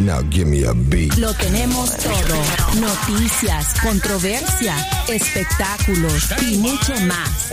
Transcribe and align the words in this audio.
Now 0.00 0.22
give 0.30 0.46
me 0.46 0.62
a 0.64 0.74
beat. 0.74 1.16
Lo 1.16 1.34
tenemos 1.34 1.96
todo. 1.96 2.80
Noticias, 2.80 3.74
controversia, 3.82 4.76
espectáculos 5.08 6.28
y 6.40 6.58
mucho 6.58 6.94
más. 7.00 7.50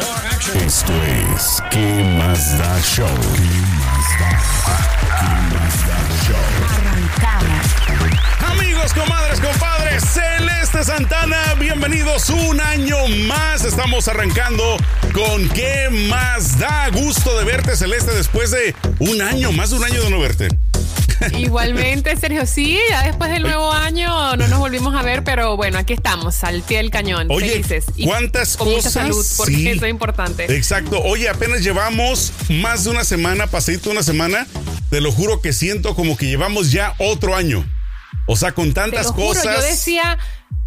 Esto 0.53 0.93
es 1.33 1.63
¿Qué 1.71 2.03
más 2.19 2.57
da 2.59 2.79
show? 2.81 3.07
¿Qué 3.07 3.41
más 3.81 4.19
da? 4.19 4.29
¿Qué 5.17 5.55
más 5.55 5.87
da 5.87 5.97
show? 6.27 6.45
Arrancamos. 6.69 7.65
Amigos, 8.47 8.93
comadres, 8.93 9.39
compadres, 9.39 10.03
Celeste 10.03 10.83
Santana, 10.83 11.55
bienvenidos 11.59 12.29
un 12.29 12.61
año 12.61 13.07
más. 13.27 13.65
Estamos 13.65 14.07
arrancando 14.07 14.77
con 15.13 15.49
¿Qué 15.49 15.89
más 16.09 16.59
da? 16.59 16.89
Gusto 16.89 17.35
de 17.39 17.43
verte, 17.43 17.75
Celeste, 17.75 18.13
después 18.13 18.51
de 18.51 18.75
un 18.99 19.23
año, 19.23 19.51
más 19.51 19.71
de 19.71 19.77
un 19.77 19.83
año 19.83 20.03
de 20.03 20.11
no 20.11 20.19
verte. 20.19 20.47
Igualmente, 21.37 22.15
Sergio, 22.17 22.45
sí, 22.45 22.77
ya 22.89 23.03
después 23.03 23.29
del 23.31 23.43
nuevo 23.43 23.71
año 23.71 24.35
no 24.35 24.47
nos 24.47 24.59
volvimos 24.59 24.95
a 24.95 25.01
ver, 25.01 25.23
pero 25.23 25.55
bueno, 25.57 25.77
aquí 25.77 25.93
estamos, 25.93 26.43
al 26.43 26.61
pie 26.61 26.77
del 26.77 26.91
cañón, 26.91 27.27
Oye, 27.29 27.49
felices. 27.49 27.85
Y 27.95 28.05
¿cuántas 28.05 28.57
con 28.57 28.67
mucha 28.67 28.77
cosas? 28.77 28.93
salud, 28.93 29.25
porque 29.37 29.53
Sí. 29.55 29.69
eso 29.69 29.85
es 29.85 29.91
importante. 29.91 30.55
Exacto. 30.55 31.01
Oye, 31.03 31.29
apenas 31.29 31.61
llevamos 31.63 32.31
más 32.49 32.83
de 32.83 32.89
una 32.91 33.03
semana, 33.03 33.47
pasadito 33.47 33.89
una 33.89 34.03
semana. 34.03 34.47
Te 34.89 35.01
lo 35.01 35.11
juro 35.11 35.41
que 35.41 35.53
siento 35.53 35.95
como 35.95 36.15
que 36.17 36.27
llevamos 36.27 36.71
ya 36.71 36.93
otro 36.99 37.35
año. 37.35 37.65
O 38.27 38.35
sea, 38.35 38.51
con 38.53 38.69
Te 38.69 38.73
tantas 38.81 39.07
juro, 39.07 39.27
cosas. 39.27 39.43
yo 39.43 39.61
decía, 39.63 40.17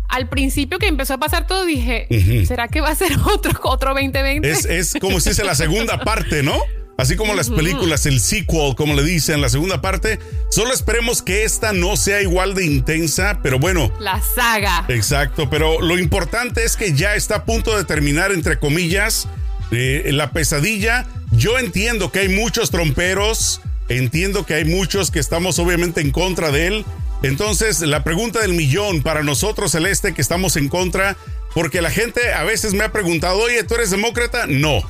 al 0.09 0.29
principio 0.29 0.79
que 0.79 0.87
empezó 0.87 1.15
a 1.15 1.19
pasar 1.19 1.47
todo, 1.47 1.65
dije. 1.65 2.07
¿será 2.47 2.69
que 2.69 2.81
va 2.81 2.91
a 2.91 2.95
ser 2.95 3.13
otro, 3.33 3.59
otro 3.65 3.91
2020? 3.95 4.51
Es, 4.51 4.65
es 4.65 4.95
como 5.01 5.21
si 5.21 5.31
dice 5.31 5.45
la 5.45 5.55
segunda 5.55 5.99
parte, 6.05 6.43
¿no? 6.43 6.61
Así 6.99 7.15
como 7.15 7.37
las 7.37 7.49
películas, 7.49 8.07
el 8.07 8.19
sequel, 8.19 8.75
como 8.75 8.95
le 8.95 9.05
dicen, 9.05 9.41
la 9.41 9.49
segunda 9.49 9.81
parte. 9.81 10.19
Solo 10.51 10.75
esperemos 10.75 11.23
que 11.23 11.45
esta 11.45 11.73
no 11.73 11.97
sea 11.97 12.21
igual 12.23 12.55
de 12.55 12.67
intensa, 12.67 13.39
pero 13.41 13.61
bueno. 13.61 13.93
La 14.01 14.21
saga. 14.21 14.85
Exacto, 14.89 15.49
pero 15.49 15.81
lo 15.81 15.97
importante 15.97 16.65
es 16.65 16.77
que 16.77 16.95
ya 16.95 17.15
está 17.15 17.37
a 17.37 17.45
punto 17.45 17.77
de 17.77 17.85
terminar, 17.85 18.33
entre 18.33 18.59
comillas, 18.59 19.29
eh, 19.71 20.11
la 20.13 20.33
pesadilla. 20.33 21.07
Yo 21.31 21.61
entiendo 21.61 22.11
que 22.11 22.19
hay 22.19 22.31
muchos 22.31 22.73
tromperos, 22.73 23.61
entiendo 23.89 24.45
que 24.45 24.55
hay 24.55 24.65
muchos 24.65 25.13
que 25.13 25.21
estamos 25.21 25.61
obviamente 25.61 26.01
en 26.01 26.11
contra 26.11 26.51
de 26.51 26.67
él. 26.67 26.85
Entonces, 27.23 27.79
la 27.79 28.03
pregunta 28.03 28.41
del 28.41 28.55
millón 28.55 29.03
para 29.03 29.23
nosotros, 29.23 29.71
Celeste, 29.71 30.15
que 30.15 30.21
estamos 30.23 30.57
en 30.57 30.69
contra, 30.69 31.17
porque 31.55 31.81
la 31.81 31.93
gente 31.93 32.33
a 32.33 32.43
veces 32.43 32.75
me 32.75 32.83
ha 32.83 32.91
preguntado, 32.91 33.39
oye, 33.39 33.63
¿tú 33.63 33.77
eres 33.77 33.93
demócrata? 33.93 34.49
No. 34.49 34.83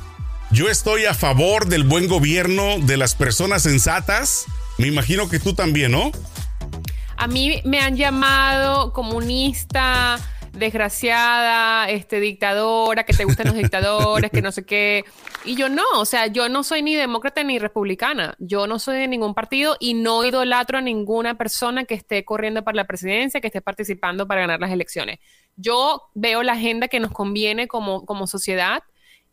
Yo 0.51 0.67
estoy 0.67 1.05
a 1.05 1.13
favor 1.13 1.67
del 1.67 1.83
buen 1.83 2.07
gobierno, 2.07 2.79
de 2.79 2.97
las 2.97 3.13
personas 3.13 3.61
sensatas. 3.61 4.47
Me 4.79 4.87
imagino 4.87 5.29
que 5.29 5.39
tú 5.39 5.53
también, 5.53 5.91
¿no? 5.91 6.11
A 7.17 7.27
mí 7.27 7.61
me 7.65 7.79
han 7.81 7.95
llamado 7.95 8.91
comunista, 8.91 10.17
desgraciada, 10.53 11.87
este, 11.91 12.19
dictadora, 12.19 13.03
que 13.03 13.13
te 13.13 13.25
gustan 13.25 13.45
los 13.47 13.57
dictadores, 13.57 14.31
que 14.31 14.41
no 14.41 14.51
sé 14.51 14.65
qué. 14.65 15.05
Y 15.45 15.55
yo 15.55 15.69
no, 15.69 15.83
o 15.97 16.05
sea, 16.05 16.25
yo 16.25 16.49
no 16.49 16.63
soy 16.63 16.81
ni 16.81 16.95
demócrata 16.95 17.43
ni 17.43 17.59
republicana. 17.59 18.33
Yo 18.39 18.65
no 18.65 18.79
soy 18.79 18.97
de 18.97 19.07
ningún 19.07 19.35
partido 19.35 19.77
y 19.79 19.93
no 19.93 20.25
idolatro 20.25 20.79
a 20.79 20.81
ninguna 20.81 21.37
persona 21.37 21.85
que 21.85 21.93
esté 21.93 22.25
corriendo 22.25 22.63
para 22.63 22.75
la 22.75 22.87
presidencia, 22.87 23.39
que 23.39 23.47
esté 23.47 23.61
participando 23.61 24.27
para 24.27 24.41
ganar 24.41 24.59
las 24.59 24.71
elecciones. 24.71 25.19
Yo 25.57 26.09
veo 26.15 26.41
la 26.41 26.53
agenda 26.53 26.87
que 26.87 26.99
nos 26.99 27.11
conviene 27.11 27.67
como, 27.67 28.03
como 28.07 28.25
sociedad 28.25 28.81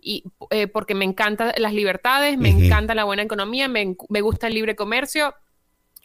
y 0.00 0.24
eh, 0.50 0.66
porque 0.66 0.94
me 0.94 1.04
encantan 1.04 1.52
las 1.56 1.72
libertades, 1.72 2.38
me 2.38 2.50
Ujú. 2.50 2.64
encanta 2.64 2.94
la 2.94 3.04
buena 3.04 3.22
economía, 3.22 3.68
me, 3.68 3.96
me 4.08 4.20
gusta 4.20 4.46
el 4.46 4.54
libre 4.54 4.76
comercio. 4.76 5.34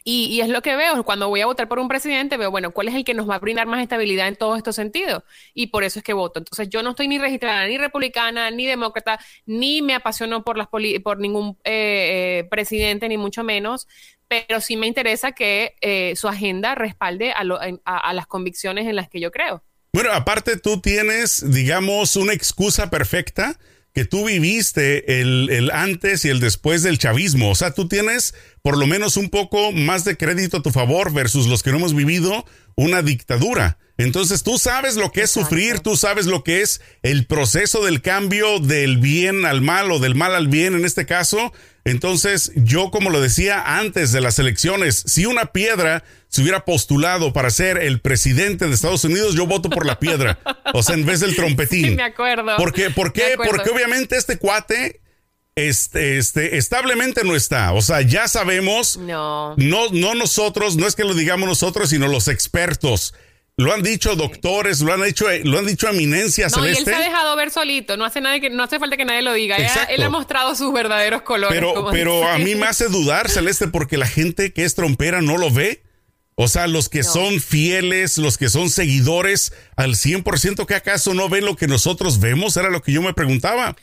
Y, 0.04 0.24
y 0.26 0.40
es 0.40 0.48
lo 0.48 0.62
que 0.62 0.74
veo, 0.74 1.04
cuando 1.04 1.28
voy 1.28 1.42
a 1.42 1.46
votar 1.46 1.68
por 1.68 1.78
un 1.78 1.86
presidente, 1.86 2.36
veo, 2.36 2.50
bueno, 2.50 2.72
¿cuál 2.72 2.88
es 2.88 2.94
el 2.96 3.04
que 3.04 3.14
nos 3.14 3.30
va 3.30 3.36
a 3.36 3.38
brindar 3.38 3.68
más 3.68 3.80
estabilidad 3.80 4.26
en 4.26 4.34
todos 4.34 4.58
estos 4.58 4.74
sentidos? 4.74 5.22
Y 5.54 5.68
por 5.68 5.84
eso 5.84 6.00
es 6.00 6.04
que 6.04 6.12
voto. 6.12 6.40
Entonces, 6.40 6.68
yo 6.68 6.82
no 6.82 6.90
estoy 6.90 7.06
ni 7.06 7.18
registrada, 7.18 7.68
ni 7.68 7.78
republicana, 7.78 8.50
ni 8.50 8.66
demócrata, 8.66 9.20
ni 9.46 9.80
me 9.80 9.94
apasiono 9.94 10.42
por, 10.42 10.58
las 10.58 10.66
poli- 10.66 10.98
por 10.98 11.20
ningún 11.20 11.56
eh, 11.62 12.40
eh, 12.40 12.48
presidente, 12.50 13.08
ni 13.08 13.16
mucho 13.16 13.44
menos, 13.44 13.86
pero 14.26 14.60
sí 14.60 14.76
me 14.76 14.88
interesa 14.88 15.32
que 15.32 15.76
eh, 15.80 16.16
su 16.16 16.26
agenda 16.26 16.74
respalde 16.74 17.30
a, 17.30 17.44
lo- 17.44 17.60
a- 17.60 17.70
a 17.84 18.12
las 18.12 18.26
convicciones 18.26 18.88
en 18.88 18.96
las 18.96 19.08
que 19.08 19.20
yo 19.20 19.30
creo. 19.30 19.62
Bueno, 19.92 20.10
aparte 20.12 20.56
tú 20.56 20.80
tienes, 20.80 21.44
digamos, 21.52 22.16
una 22.16 22.32
excusa 22.32 22.90
perfecta 22.90 23.56
que 23.92 24.04
tú 24.04 24.24
viviste 24.24 25.20
el, 25.20 25.50
el 25.50 25.70
antes 25.70 26.24
y 26.24 26.30
el 26.30 26.40
después 26.40 26.82
del 26.82 26.98
chavismo. 26.98 27.50
O 27.50 27.54
sea, 27.54 27.72
tú 27.72 27.88
tienes 27.88 28.34
por 28.62 28.78
lo 28.78 28.86
menos 28.86 29.16
un 29.16 29.28
poco 29.28 29.72
más 29.72 30.04
de 30.04 30.16
crédito 30.16 30.58
a 30.58 30.62
tu 30.62 30.70
favor 30.70 31.12
versus 31.12 31.46
los 31.46 31.62
que 31.62 31.70
no 31.70 31.76
hemos 31.76 31.94
vivido 31.94 32.46
una 32.74 33.02
dictadura. 33.02 33.78
Entonces 33.98 34.42
tú 34.42 34.58
sabes 34.58 34.96
lo 34.96 35.12
que 35.12 35.22
es 35.22 35.30
sufrir, 35.30 35.80
tú 35.80 35.96
sabes 35.96 36.26
lo 36.26 36.42
que 36.42 36.62
es 36.62 36.80
el 37.02 37.26
proceso 37.26 37.84
del 37.84 38.00
cambio 38.00 38.58
del 38.58 38.98
bien 38.98 39.44
al 39.44 39.60
mal 39.60 39.90
o 39.92 39.98
del 39.98 40.14
mal 40.14 40.34
al 40.34 40.48
bien 40.48 40.74
en 40.74 40.84
este 40.84 41.06
caso. 41.06 41.52
Entonces 41.84 42.52
yo, 42.56 42.90
como 42.90 43.10
lo 43.10 43.20
decía 43.20 43.78
antes 43.78 44.12
de 44.12 44.20
las 44.20 44.38
elecciones, 44.38 45.02
si 45.06 45.26
una 45.26 45.46
piedra 45.46 46.04
se 46.28 46.40
hubiera 46.40 46.64
postulado 46.64 47.32
para 47.32 47.50
ser 47.50 47.76
el 47.78 48.00
presidente 48.00 48.66
de 48.66 48.74
Estados 48.74 49.04
Unidos, 49.04 49.34
yo 49.34 49.46
voto 49.46 49.68
por 49.68 49.84
la 49.84 49.98
piedra. 49.98 50.38
O 50.72 50.82
sea, 50.82 50.94
en 50.94 51.04
vez 51.04 51.20
del 51.20 51.36
trompetín. 51.36 51.84
Sí, 51.90 51.94
me 51.96 52.04
acuerdo. 52.04 52.56
¿Por 52.56 52.72
qué? 52.72 52.90
¿Por 52.90 53.12
qué? 53.12 53.34
Porque 53.36 53.70
obviamente 53.70 54.16
este 54.16 54.38
cuate 54.38 55.02
este, 55.54 56.16
este, 56.18 56.56
establemente 56.56 57.24
no 57.24 57.36
está. 57.36 57.72
O 57.72 57.82
sea, 57.82 58.00
ya 58.00 58.26
sabemos, 58.28 58.96
No. 58.96 59.54
no, 59.58 59.90
no 59.90 60.14
nosotros, 60.14 60.76
no 60.76 60.86
es 60.86 60.94
que 60.94 61.04
lo 61.04 61.14
digamos 61.14 61.48
nosotros, 61.48 61.90
sino 61.90 62.08
los 62.08 62.28
expertos. 62.28 63.14
Lo 63.58 63.72
han 63.72 63.82
dicho 63.82 64.16
doctores, 64.16 64.80
lo 64.80 64.94
han 64.94 65.04
hecho, 65.04 65.26
lo 65.44 65.58
han 65.58 65.66
dicho 65.66 65.86
eminencias 65.88 66.56
No, 66.56 66.64
y 66.64 66.70
él 66.70 66.76
celeste. 66.76 66.90
se 66.90 66.96
ha 66.96 67.06
dejado 67.06 67.36
ver 67.36 67.50
solito, 67.50 67.98
no 67.98 68.04
hace, 68.06 68.20
nadie 68.22 68.40
que, 68.40 68.50
no 68.50 68.62
hace 68.62 68.78
falta 68.78 68.96
que 68.96 69.04
nadie 69.04 69.22
lo 69.22 69.34
diga. 69.34 69.56
Él. 69.56 69.66
Él 69.90 70.02
ha 70.02 70.08
mostrado 70.08 70.54
sus 70.54 70.72
verdaderos 70.72 71.22
colores. 71.22 71.60
Pero, 71.60 71.88
pero 71.90 72.20
dice. 72.20 72.30
a 72.30 72.38
mí 72.38 72.54
me 72.54 72.66
hace 72.66 72.88
dudar, 72.88 73.28
Celeste, 73.28 73.68
porque 73.68 73.98
la 73.98 74.06
gente 74.06 74.52
que 74.52 74.64
es 74.64 74.74
trompera 74.74 75.20
no 75.20 75.36
lo 75.36 75.50
ve. 75.50 75.82
O 76.34 76.48
sea, 76.48 76.66
los 76.66 76.88
que 76.88 77.02
son 77.02 77.40
fieles, 77.40 78.16
los 78.16 78.38
que 78.38 78.48
son 78.48 78.70
seguidores 78.70 79.52
al 79.76 79.96
100%, 79.96 80.64
que 80.64 80.74
acaso 80.74 81.12
no 81.12 81.28
ven 81.28 81.44
lo 81.44 81.56
que 81.56 81.66
nosotros 81.66 82.20
vemos? 82.20 82.56
Era 82.56 82.70
lo 82.70 82.80
que 82.80 82.92
yo 82.92 83.02
me 83.02 83.12
preguntaba. 83.12 83.76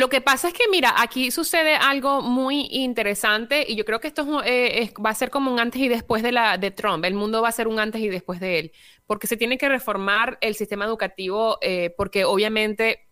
Lo 0.00 0.08
que 0.08 0.22
pasa 0.22 0.48
es 0.48 0.54
que, 0.54 0.64
mira, 0.70 0.94
aquí 0.96 1.30
sucede 1.30 1.74
algo 1.74 2.22
muy 2.22 2.68
interesante 2.70 3.66
y 3.68 3.76
yo 3.76 3.84
creo 3.84 4.00
que 4.00 4.08
esto 4.08 4.42
eh, 4.42 4.90
va 5.04 5.10
a 5.10 5.14
ser 5.14 5.28
como 5.28 5.52
un 5.52 5.60
antes 5.60 5.78
y 5.82 5.88
después 5.88 6.22
de, 6.22 6.32
la, 6.32 6.56
de 6.56 6.70
Trump. 6.70 7.04
El 7.04 7.12
mundo 7.12 7.42
va 7.42 7.50
a 7.50 7.52
ser 7.52 7.68
un 7.68 7.78
antes 7.78 8.00
y 8.00 8.08
después 8.08 8.40
de 8.40 8.58
él, 8.58 8.72
porque 9.06 9.26
se 9.26 9.36
tiene 9.36 9.58
que 9.58 9.68
reformar 9.68 10.38
el 10.40 10.54
sistema 10.54 10.86
educativo, 10.86 11.58
eh, 11.60 11.92
porque 11.98 12.24
obviamente 12.24 13.10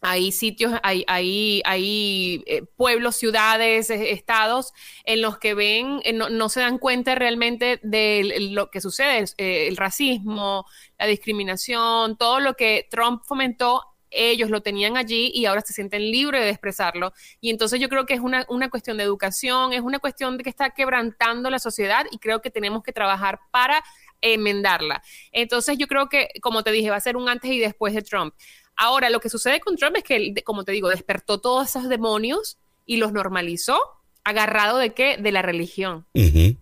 hay 0.00 0.30
sitios, 0.30 0.74
hay, 0.82 1.04
hay, 1.08 1.60
hay 1.64 2.44
eh, 2.46 2.62
pueblos, 2.76 3.16
ciudades, 3.16 3.90
estados 3.90 4.72
en 5.04 5.20
los 5.22 5.38
que 5.38 5.54
ven, 5.54 6.00
eh, 6.04 6.12
no, 6.12 6.28
no 6.28 6.48
se 6.48 6.60
dan 6.60 6.78
cuenta 6.78 7.14
realmente 7.16 7.80
de 7.82 8.48
lo 8.52 8.70
que 8.70 8.80
sucede, 8.80 9.24
eh, 9.38 9.66
el 9.68 9.76
racismo, 9.76 10.66
la 10.98 11.06
discriminación, 11.06 12.16
todo 12.16 12.38
lo 12.38 12.54
que 12.54 12.86
Trump 12.90 13.22
fomentó 13.24 13.82
ellos 14.10 14.50
lo 14.50 14.62
tenían 14.62 14.96
allí 14.96 15.30
y 15.34 15.46
ahora 15.46 15.60
se 15.60 15.72
sienten 15.72 16.10
libres 16.10 16.42
de 16.42 16.50
expresarlo. 16.50 17.12
Y 17.40 17.50
entonces 17.50 17.80
yo 17.80 17.88
creo 17.88 18.06
que 18.06 18.14
es 18.14 18.20
una, 18.20 18.44
una 18.48 18.70
cuestión 18.70 18.96
de 18.96 19.04
educación, 19.04 19.72
es 19.72 19.80
una 19.80 19.98
cuestión 19.98 20.36
de 20.36 20.44
que 20.44 20.50
está 20.50 20.70
quebrantando 20.70 21.50
la 21.50 21.58
sociedad 21.58 22.06
y 22.10 22.18
creo 22.18 22.40
que 22.40 22.50
tenemos 22.50 22.82
que 22.82 22.92
trabajar 22.92 23.40
para 23.50 23.82
enmendarla. 24.20 25.02
Entonces 25.32 25.78
yo 25.78 25.86
creo 25.86 26.08
que, 26.08 26.28
como 26.40 26.62
te 26.62 26.72
dije, 26.72 26.90
va 26.90 26.96
a 26.96 27.00
ser 27.00 27.16
un 27.16 27.28
antes 27.28 27.50
y 27.50 27.58
después 27.58 27.94
de 27.94 28.02
Trump. 28.02 28.34
Ahora, 28.76 29.10
lo 29.10 29.20
que 29.20 29.28
sucede 29.28 29.60
con 29.60 29.76
Trump 29.76 29.96
es 29.96 30.04
que, 30.04 30.34
como 30.44 30.64
te 30.64 30.72
digo, 30.72 30.88
despertó 30.88 31.40
todos 31.40 31.68
esos 31.68 31.88
demonios 31.88 32.58
y 32.86 32.96
los 32.96 33.12
normalizó, 33.12 33.78
agarrado 34.24 34.78
de 34.78 34.94
qué? 34.94 35.16
De 35.16 35.32
la 35.32 35.42
religión. 35.42 36.06
Ujú. 36.14 36.56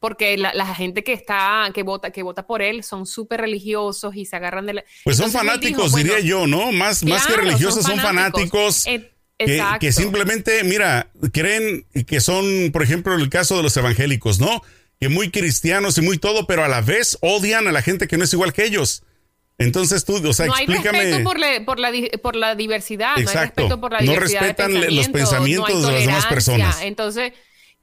Porque 0.00 0.36
la, 0.36 0.54
la 0.54 0.74
gente 0.74 1.02
que 1.02 1.12
está, 1.12 1.70
que 1.74 1.82
vota, 1.82 2.10
que 2.12 2.22
vota 2.22 2.46
por 2.46 2.62
él 2.62 2.84
son 2.84 3.04
súper 3.04 3.40
religiosos 3.40 4.14
y 4.14 4.26
se 4.26 4.36
agarran 4.36 4.64
de 4.66 4.74
la. 4.74 4.84
Pues 5.04 5.16
son 5.16 5.26
Entonces, 5.26 5.48
fanáticos, 5.50 5.92
dijo, 5.94 5.96
diría 5.96 6.20
yo, 6.20 6.46
¿no? 6.46 6.70
Más, 6.70 7.02
más 7.04 7.26
que 7.26 7.34
religiosos, 7.36 7.84
son 7.84 7.98
fanáticos. 7.98 8.86
Eh, 8.86 9.10
que, 9.38 9.54
exacto. 9.56 9.78
que 9.80 9.92
simplemente, 9.92 10.64
mira, 10.64 11.10
creen 11.32 11.86
que 12.06 12.20
son, 12.20 12.70
por 12.72 12.82
ejemplo, 12.82 13.14
el 13.14 13.28
caso 13.28 13.56
de 13.56 13.62
los 13.62 13.76
evangélicos, 13.76 14.38
¿no? 14.40 14.62
Que 15.00 15.08
muy 15.08 15.30
cristianos 15.30 15.96
y 15.98 16.00
muy 16.02 16.18
todo, 16.18 16.46
pero 16.46 16.64
a 16.64 16.68
la 16.68 16.80
vez 16.80 17.18
odian 17.20 17.66
a 17.68 17.72
la 17.72 17.82
gente 17.82 18.08
que 18.08 18.16
no 18.18 18.24
es 18.24 18.32
igual 18.32 18.52
que 18.52 18.64
ellos. 18.64 19.02
Entonces 19.58 20.04
tú, 20.04 20.24
o 20.28 20.32
sea, 20.32 20.46
no 20.46 20.54
hay 20.54 20.64
explícame. 20.64 21.00
respeto 21.02 21.24
por 21.24 21.38
la, 21.40 21.64
por 21.64 21.78
la, 21.80 21.90
por 22.22 22.36
la 22.36 22.54
diversidad, 22.54 23.10
no 23.14 23.16
hay 23.18 23.22
Exacto. 23.24 23.62
respeto 23.62 23.80
por 23.80 23.92
la 23.92 23.98
No 24.00 24.12
diversidad 24.12 24.40
respetan 24.42 24.72
de 24.74 24.78
le- 24.78 24.90
los 24.92 25.08
pensamiento, 25.08 25.64
pensamientos 25.66 25.82
no 25.82 25.88
hay 25.88 25.94
de 25.94 25.98
las 25.98 26.06
demás 26.06 26.26
personas. 26.26 26.82
Entonces, 26.82 27.32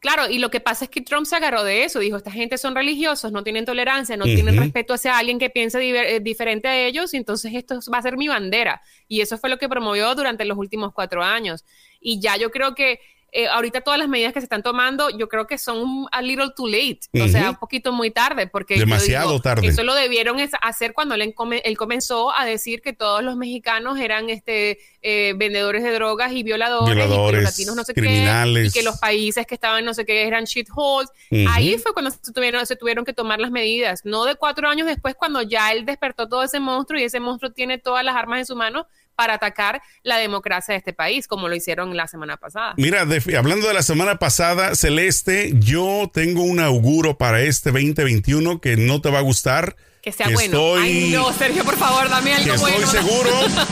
claro, 0.06 0.30
y 0.30 0.38
lo 0.38 0.52
que 0.52 0.60
pasa 0.60 0.86
es 0.86 0.92
que 0.92 1.02
Trump 1.02 1.26
se 1.26 1.36
agarró 1.36 1.64
de 1.64 1.84
eso, 1.84 2.00
dijo, 2.00 2.18
esta 2.18 2.30
gente 2.30 2.60
son 2.60 2.76
religiosos, 2.76 3.32
no 3.32 3.44
tienen 3.44 3.66
tolerancia, 3.66 4.16
no 4.16 4.26
tienen 4.26 4.56
respeto 4.56 4.94
hacia 4.94 5.18
alguien 5.18 5.40
que 5.40 5.50
piense 5.50 5.80
diver- 5.80 6.06
eh, 6.06 6.20
diferente 6.20 6.68
a 6.68 6.78
ellos, 6.78 7.14
y 7.16 7.18
entonces 7.18 7.52
esto 7.56 7.80
va 7.92 7.98
a 7.98 8.02
ser 8.04 8.16
mi 8.16 8.28
bandera. 8.28 8.82
Y 9.08 9.22
eso 9.22 9.38
fue 9.40 9.50
lo 9.50 9.58
que 9.58 9.68
promovió 9.68 10.14
durante 10.14 10.46
los 10.46 10.60
últimos 10.60 10.94
cuatro 10.94 11.24
años. 11.24 11.66
Y 12.00 12.20
ya 12.20 12.38
yo 12.38 12.52
creo 12.52 12.76
que 12.76 13.00
eh, 13.38 13.50
ahorita 13.50 13.82
todas 13.82 14.00
las 14.00 14.08
medidas 14.08 14.32
que 14.32 14.40
se 14.40 14.46
están 14.46 14.64
tomando, 14.64 15.10
yo 15.10 15.28
creo 15.28 15.46
que 15.46 15.58
son 15.58 16.08
a 16.14 16.22
little 16.22 16.52
too 16.56 16.70
late, 16.70 17.02
o 17.22 17.28
sea, 17.28 17.50
un 17.50 17.58
poquito 17.58 17.92
muy 17.92 18.10
tarde, 18.10 18.48
porque 18.48 18.80
Demasiado 18.80 19.32
digo, 19.32 19.42
tarde. 19.42 19.68
Eso 19.68 19.84
lo 19.84 19.94
debieron 19.94 20.38
hacer 20.62 20.94
cuando 20.94 21.16
él, 21.16 21.34
comenzó 21.76 22.34
a 22.34 22.46
decir 22.46 22.82
que 22.82 22.94
todos 22.94 23.22
los 23.24 23.36
mexicanos 23.36 24.00
eran 24.00 24.30
este 24.30 24.80
eh, 25.02 25.34
vendedores 25.36 25.84
de 25.84 25.92
drogas 25.92 26.32
y 26.32 26.44
violadores, 26.44 26.96
y 26.96 26.98
que 26.98 27.08
los 27.08 27.44
latinos 27.44 27.76
no 27.76 27.84
sé 27.84 27.94
criminales. 27.94 28.72
qué, 28.72 28.80
y 28.80 28.82
que 28.82 28.86
los 28.86 29.00
países 29.00 29.46
que 29.46 29.56
estaban 29.56 29.84
no 29.84 29.94
sé 29.94 30.06
qué 30.06 30.26
eran 30.26 30.46
shitholes. 30.46 31.10
Ujú. 31.30 31.46
Ahí 31.50 31.78
fue 31.78 31.92
cuando 31.92 32.12
se 32.12 32.32
tuvieron, 32.32 32.66
se 32.66 32.78
tuvieron 32.78 33.04
que 33.04 33.12
tomar 33.12 33.42
las 33.42 33.52
medidas, 33.52 34.06
no 34.06 34.24
de 34.24 34.36
cuatro 34.36 34.70
años 34.70 34.88
después 34.88 35.14
cuando 35.14 35.42
ya 35.42 35.74
él 35.74 35.86
despertó 35.86 36.30
todo 36.30 36.42
ese 36.44 36.62
monstruo 36.62 37.02
y 37.02 37.04
ese 37.04 37.20
monstruo 37.20 37.52
tiene 37.52 37.80
todas 37.80 38.06
las 38.06 38.16
armas 38.16 38.40
en 38.40 38.46
su 38.46 38.56
mano 38.56 38.88
para 39.16 39.36
atacar 39.36 39.82
la 40.04 40.18
democracia 40.18 40.74
de 40.74 40.78
este 40.80 40.94
país, 40.94 41.28
como 41.28 41.48
lo 41.48 41.56
hicieron 41.56 41.96
la 41.96 42.08
semana 42.08 42.38
pasada. 42.38 42.74
Mira, 42.78 43.06
de- 43.06 43.38
hablando 43.38 43.68
de 43.68 43.74
la 43.74 43.84
semana 43.84 44.18
pasada, 44.20 44.76
Celeste, 44.76 45.54
yo 45.56 46.10
tengo 46.14 46.44
un 46.44 46.60
auguro 46.60 47.18
para 47.18 47.42
este 47.42 47.72
2021 47.72 48.60
que 48.62 48.78
no 48.78 49.02
te 49.02 49.10
va 49.10 49.20
a 49.20 49.22
gustar. 49.22 49.76
Que 50.02 50.12
sea 50.12 50.28
que 50.28 50.34
bueno. 50.36 50.54
Estoy, 50.76 50.84
Ay, 50.84 51.10
no, 51.14 51.34
Sergio, 51.34 51.64
por 51.64 51.78
favor, 51.78 52.08
dame 52.10 52.30
que 52.30 52.36
algo 52.52 52.54
estoy 52.68 52.72
bueno. 52.74 52.88
seguro, 52.92 53.32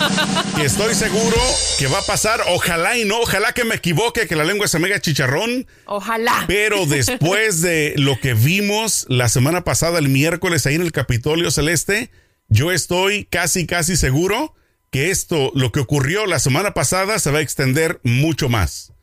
que 0.55 0.65
estoy 0.65 0.95
seguro 0.95 1.37
que 1.77 1.85
va 1.85 1.99
a 1.99 2.01
pasar. 2.01 2.41
Ojalá 2.47 2.97
y 2.97 3.05
no, 3.05 3.19
ojalá 3.19 3.53
que 3.53 3.63
me 3.65 3.75
equivoque, 3.75 4.27
que 4.27 4.35
la 4.35 4.43
lengua 4.43 4.67
se 4.67 4.79
me 4.79 4.87
haga 4.87 4.99
chicharrón. 4.99 5.67
Ojalá. 5.85 6.45
Pero 6.47 6.85
después 6.87 7.61
de 7.61 7.93
lo 7.97 8.19
que 8.19 8.33
vimos 8.33 9.05
la 9.09 9.29
semana 9.29 9.63
pasada, 9.63 9.99
el 9.99 10.09
miércoles, 10.09 10.65
ahí 10.65 10.73
en 10.73 10.81
el 10.81 10.91
Capitolio 10.91 11.51
Celeste, 11.51 12.09
yo 12.47 12.71
estoy 12.71 13.25
casi, 13.25 13.67
casi 13.67 13.95
seguro 13.95 14.55
que 14.93 15.09
esto, 15.09 15.51
lo 15.55 15.71
que 15.71 15.79
ocurrió 15.79 16.27
la 16.27 16.37
semana 16.37 16.75
pasada, 16.75 17.17
se 17.17 17.31
va 17.31 17.39
a 17.39 17.41
extender 17.41 17.99
mucho 18.03 18.47
más. 18.47 18.93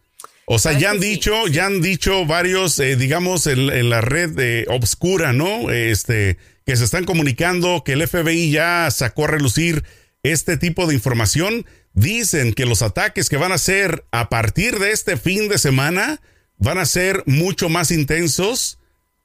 O 0.46 0.60
sea, 0.60 0.78
ya 0.78 0.92
han 0.92 1.00
sí, 1.00 1.08
dicho, 1.08 1.48
ya 1.48 1.66
han 1.66 1.82
dicho 1.82 2.26
varios, 2.26 2.78
eh, 2.78 2.94
digamos, 2.94 3.48
en, 3.48 3.58
en 3.70 3.90
la 3.90 4.00
red 4.00 4.38
eh, 4.38 4.66
obscura, 4.68 5.32
¿no? 5.32 5.68
Este, 5.70 6.38
que 6.64 6.76
se 6.76 6.84
están 6.84 7.04
comunicando 7.04 7.82
que 7.84 7.94
el 7.94 8.06
FBI 8.06 8.52
ya 8.52 8.88
sacó 8.92 9.24
a 9.24 9.28
relucir 9.28 9.84
este 10.22 10.56
tipo 10.56 10.86
de 10.86 10.94
información. 10.94 11.66
Dicen 11.92 12.54
que 12.54 12.66
los 12.66 12.82
ataques 12.82 13.28
que 13.28 13.36
van 13.36 13.50
a 13.50 13.58
ser 13.58 14.04
a 14.12 14.28
partir 14.28 14.78
de 14.78 14.92
este 14.92 15.16
fin 15.16 15.48
de 15.48 15.58
semana 15.58 16.20
van 16.56 16.78
a 16.78 16.86
ser 16.86 17.24
mucho 17.26 17.68
más 17.68 17.90
intensos 17.90 18.78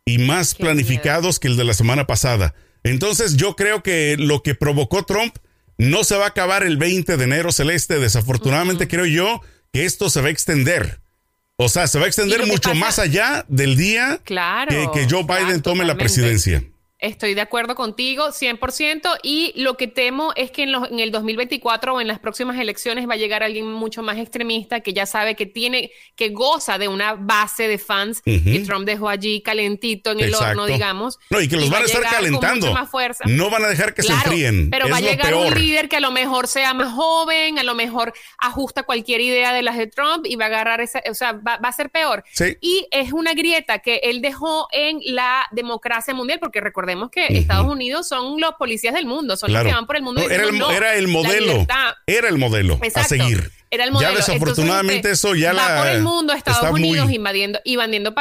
y 0.04 0.18
más 0.18 0.56
Qué 0.56 0.64
planificados 0.64 1.40
que 1.40 1.48
el 1.48 1.58
de 1.58 1.64
la 1.64 1.76
semana 1.76 2.08
pasada. 2.08 2.56
Entonces 2.84 3.36
yo 3.36 3.56
creo 3.56 3.84
que 3.84 4.16
lo 4.18 4.42
que 4.42 4.56
provocó 4.56 5.06
Trump 5.06 5.36
no 5.78 6.04
se 6.04 6.16
va 6.18 6.26
a 6.26 6.30
acabar 6.30 6.64
el 6.64 6.78
20 6.78 7.18
de 7.18 7.24
enero 7.24 7.52
celeste. 7.52 8.00
Desafortunadamente 8.00 8.88
creo 8.88 9.06
yo 9.06 9.42
que 9.74 9.86
esto 9.86 10.10
se 10.10 10.22
va 10.22 10.28
a 10.28 10.32
extender. 10.32 11.00
O 11.58 11.70
sea, 11.70 11.88
se 11.88 12.00
va 12.00 12.06
a 12.06 12.08
extender 12.08 12.46
mucho 12.46 12.70
pasa- 12.70 12.76
más 12.76 13.00
allá 13.00 13.46
del 13.48 13.78
día 13.78 14.20
Claro. 14.26 14.70
que, 14.70 15.00
que 15.02 15.08
Joe 15.10 15.24
Biden 15.24 15.46
claro, 15.46 15.62
tome 15.62 15.86
la 15.86 15.96
presidencia. 15.98 16.64
Estoy 17.06 17.34
de 17.36 17.42
acuerdo 17.42 17.76
contigo 17.76 18.32
100% 18.32 19.20
y 19.24 19.54
lo 19.62 19.78
que 19.78 19.88
temo 19.88 20.32
es 20.36 20.50
que 20.52 20.64
en, 20.64 20.72
los- 20.72 20.90
en 20.90 21.00
el 21.00 21.12
2024 21.12 21.94
o 21.94 22.02
en 22.02 22.08
las 22.08 22.20
próximas 22.20 22.58
elecciones 22.60 23.08
va 23.08 23.14
a 23.14 23.18
llegar 23.18 23.44
alguien 23.44 23.72
mucho 23.72 24.02
más 24.02 24.18
extremista 24.18 24.80
que 24.80 24.94
ya 24.94 25.06
sabe 25.06 25.36
que 25.36 25.46
tiene, 25.46 25.92
que 26.16 26.30
goza 26.30 26.78
de 26.78 26.88
una 26.88 27.14
base 27.14 27.68
de 27.68 27.78
fans 27.78 28.22
que 28.24 28.64
Trump 28.66 28.86
dejó 28.86 29.10
allí 29.10 29.42
calentito 29.42 30.12
en 30.12 30.20
el 30.20 30.34
horno, 30.34 30.66
digamos. 30.66 31.20
No, 31.30 31.40
y 31.42 31.48
que 31.48 31.58
los 31.58 31.68
va 31.70 31.74
van 31.76 31.84
a 31.84 31.86
estar 31.86 32.04
calentando. 32.04 32.68
mucha 32.68 32.80
más 32.80 32.90
fuerza. 32.90 33.24
No 33.28 33.50
van 33.50 33.64
a 33.66 33.68
dejar 33.68 33.94
que 33.94 34.02
se 34.02 34.12
enfríen. 34.12 34.70
Pero 34.72 34.86
es 34.86 34.92
va 34.94 34.98
a 34.98 35.02
llegar 35.02 35.28
peor. 35.28 35.48
un 35.54 35.60
líder 35.60 35.90
que 35.90 35.98
a 35.98 36.00
lo 36.00 36.12
mejor 36.12 36.48
sea 36.48 36.74
más 36.74 36.94
joven, 36.94 37.60
a 37.60 37.64
lo 37.64 37.76
mejor 37.76 38.14
ajusta 38.40 38.84
cualquier 38.84 39.22
idea 39.22 39.54
de 39.54 39.62
las 39.62 39.78
de 39.78 39.88
Trump 39.88 40.26
y 40.26 40.36
va 40.38 40.46
a 40.46 40.48
agarrar 40.48 40.82
esa, 40.82 41.02
o 41.10 41.14
sea, 41.14 41.34
va, 41.34 41.58
va 41.58 41.70
a 41.70 41.74
ser 41.74 41.90
peor. 41.90 42.24
Sí. 42.32 42.58
Y 42.62 42.88
es 42.92 43.14
una 43.14 43.34
grieta 43.34 43.80
que 43.80 43.98
él 44.04 44.22
dejó 44.22 44.68
en 44.72 45.00
la 45.04 45.46
democracia 45.52 46.14
mundial, 46.14 46.40
porque 46.40 46.62
recordemos 46.62 46.95
que 47.12 47.28
Estados 47.38 47.68
Unidos 47.68 48.08
son 48.08 48.40
los 48.40 48.54
policías 48.56 48.94
del 48.94 49.06
mundo, 49.06 49.38
son 49.38 49.50
Claro. 49.50 49.66
los 49.66 49.72
que 49.72 49.76
van 49.76 49.86
por 49.88 49.96
el 49.98 50.04
mundo. 50.04 50.22
No, 50.22 50.30
era, 50.30 50.44
el, 50.44 50.58
"No, 50.58 50.72
era 50.72 50.96
el 50.96 51.08
modelo. 51.08 51.52
libertad". 51.54 51.94
Era 52.08 52.30
el 52.30 52.38
modelo 52.38 52.80
a 52.96 53.04
seguir. 53.04 53.52
Era 53.72 53.84
el 53.84 53.92
modelo. 53.92 54.12
Ya 54.12 54.16
desafortunadamente 54.18 55.10
Entonces, 55.10 55.20
eso 55.20 55.36
ya 55.36 55.52
va 55.54 55.70
la 55.70 55.78
por 55.80 55.88
el 55.88 56.02
mundo, 56.02 56.34
Estados 56.34 56.72
Unidos 56.72 57.06
muy- 57.08 57.16
invadiendo, 57.16 57.60
invadiendo, 57.66 58.14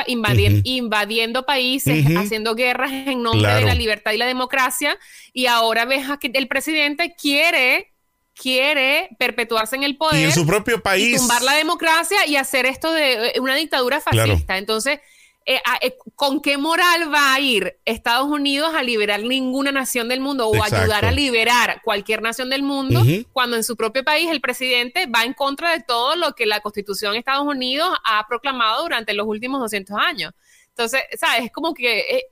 invadiendo 0.64 1.46
países, 1.46 2.04
haciendo 2.16 2.54
guerras 2.54 2.90
en 2.92 3.22
nombre 3.22 3.40
Claro. 3.42 3.60
de 3.60 3.66
la 3.66 3.74
libertad 3.74 4.12
y 4.12 4.16
la 4.18 4.26
democracia. 4.26 4.98
Y 5.32 5.46
ahora 5.46 5.84
ves 5.84 6.06
que 6.20 6.30
el 6.34 6.48
presidente 6.48 7.14
quiere, 7.20 7.92
quiere 8.34 9.10
perpetuarse 9.18 9.76
en 9.76 9.84
el 9.84 9.96
poder 9.96 10.20
y 10.20 10.24
en 10.24 10.32
su 10.32 10.46
propio 10.46 10.76
y 10.76 10.80
país. 10.80 11.16
tumbar 11.18 11.42
la 11.42 11.52
democracia 11.54 12.26
y 12.26 12.36
hacer 12.36 12.66
esto 12.66 12.92
de 12.92 13.28
eh, 13.28 13.40
una 13.40 13.54
dictadura 13.54 14.00
Claro. 14.00 14.32
fascista. 14.32 14.58
Entonces, 14.58 14.98
eh, 15.46 15.60
a- 15.64 15.78
eh, 15.82 15.94
¿con 16.14 16.40
qué 16.40 16.56
moral 16.56 17.12
va 17.12 17.34
a 17.34 17.40
ir 17.40 17.76
Estados 17.84 18.26
Unidos 18.28 18.72
a 18.74 18.82
liberar 18.82 19.22
ninguna 19.22 19.72
nación 19.72 20.08
del 20.08 20.20
mundo 20.20 20.48
o 20.48 20.54
Exacto. 20.56 20.76
ayudar 20.76 21.04
a 21.04 21.10
liberar 21.12 21.82
cualquier 21.84 22.22
nación 22.22 22.48
del 22.48 22.62
mundo 22.62 23.02
cuando 23.32 23.56
en 23.56 23.62
su 23.64 23.76
propio 23.76 24.02
país 24.04 24.30
el 24.30 24.40
presidente 24.40 25.06
va 25.06 25.24
en 25.24 25.34
contra 25.34 25.72
de 25.72 25.82
todo 25.82 26.16
lo 26.16 26.32
que 26.34 26.46
la 26.46 26.60
Constitución 26.60 27.12
de 27.12 27.18
Estados 27.18 27.46
Unidos 27.46 27.88
ha 28.04 28.26
proclamado 28.26 28.82
durante 28.84 29.12
los 29.12 29.26
últimos 29.26 29.60
200 29.60 29.96
años? 29.98 30.32
Entonces, 30.70 31.02
¿sabes? 31.20 31.44
Es 31.44 31.52
como 31.52 31.74
que 31.74 31.98
eh, 32.00 32.22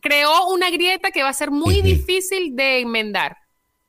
creó 0.00 0.46
una 0.48 0.70
grieta 0.70 1.10
que 1.10 1.22
va 1.24 1.30
a 1.30 1.34
ser 1.34 1.50
muy 1.50 1.82
difícil 1.82 2.54
de 2.54 2.80
enmendar. 2.80 3.36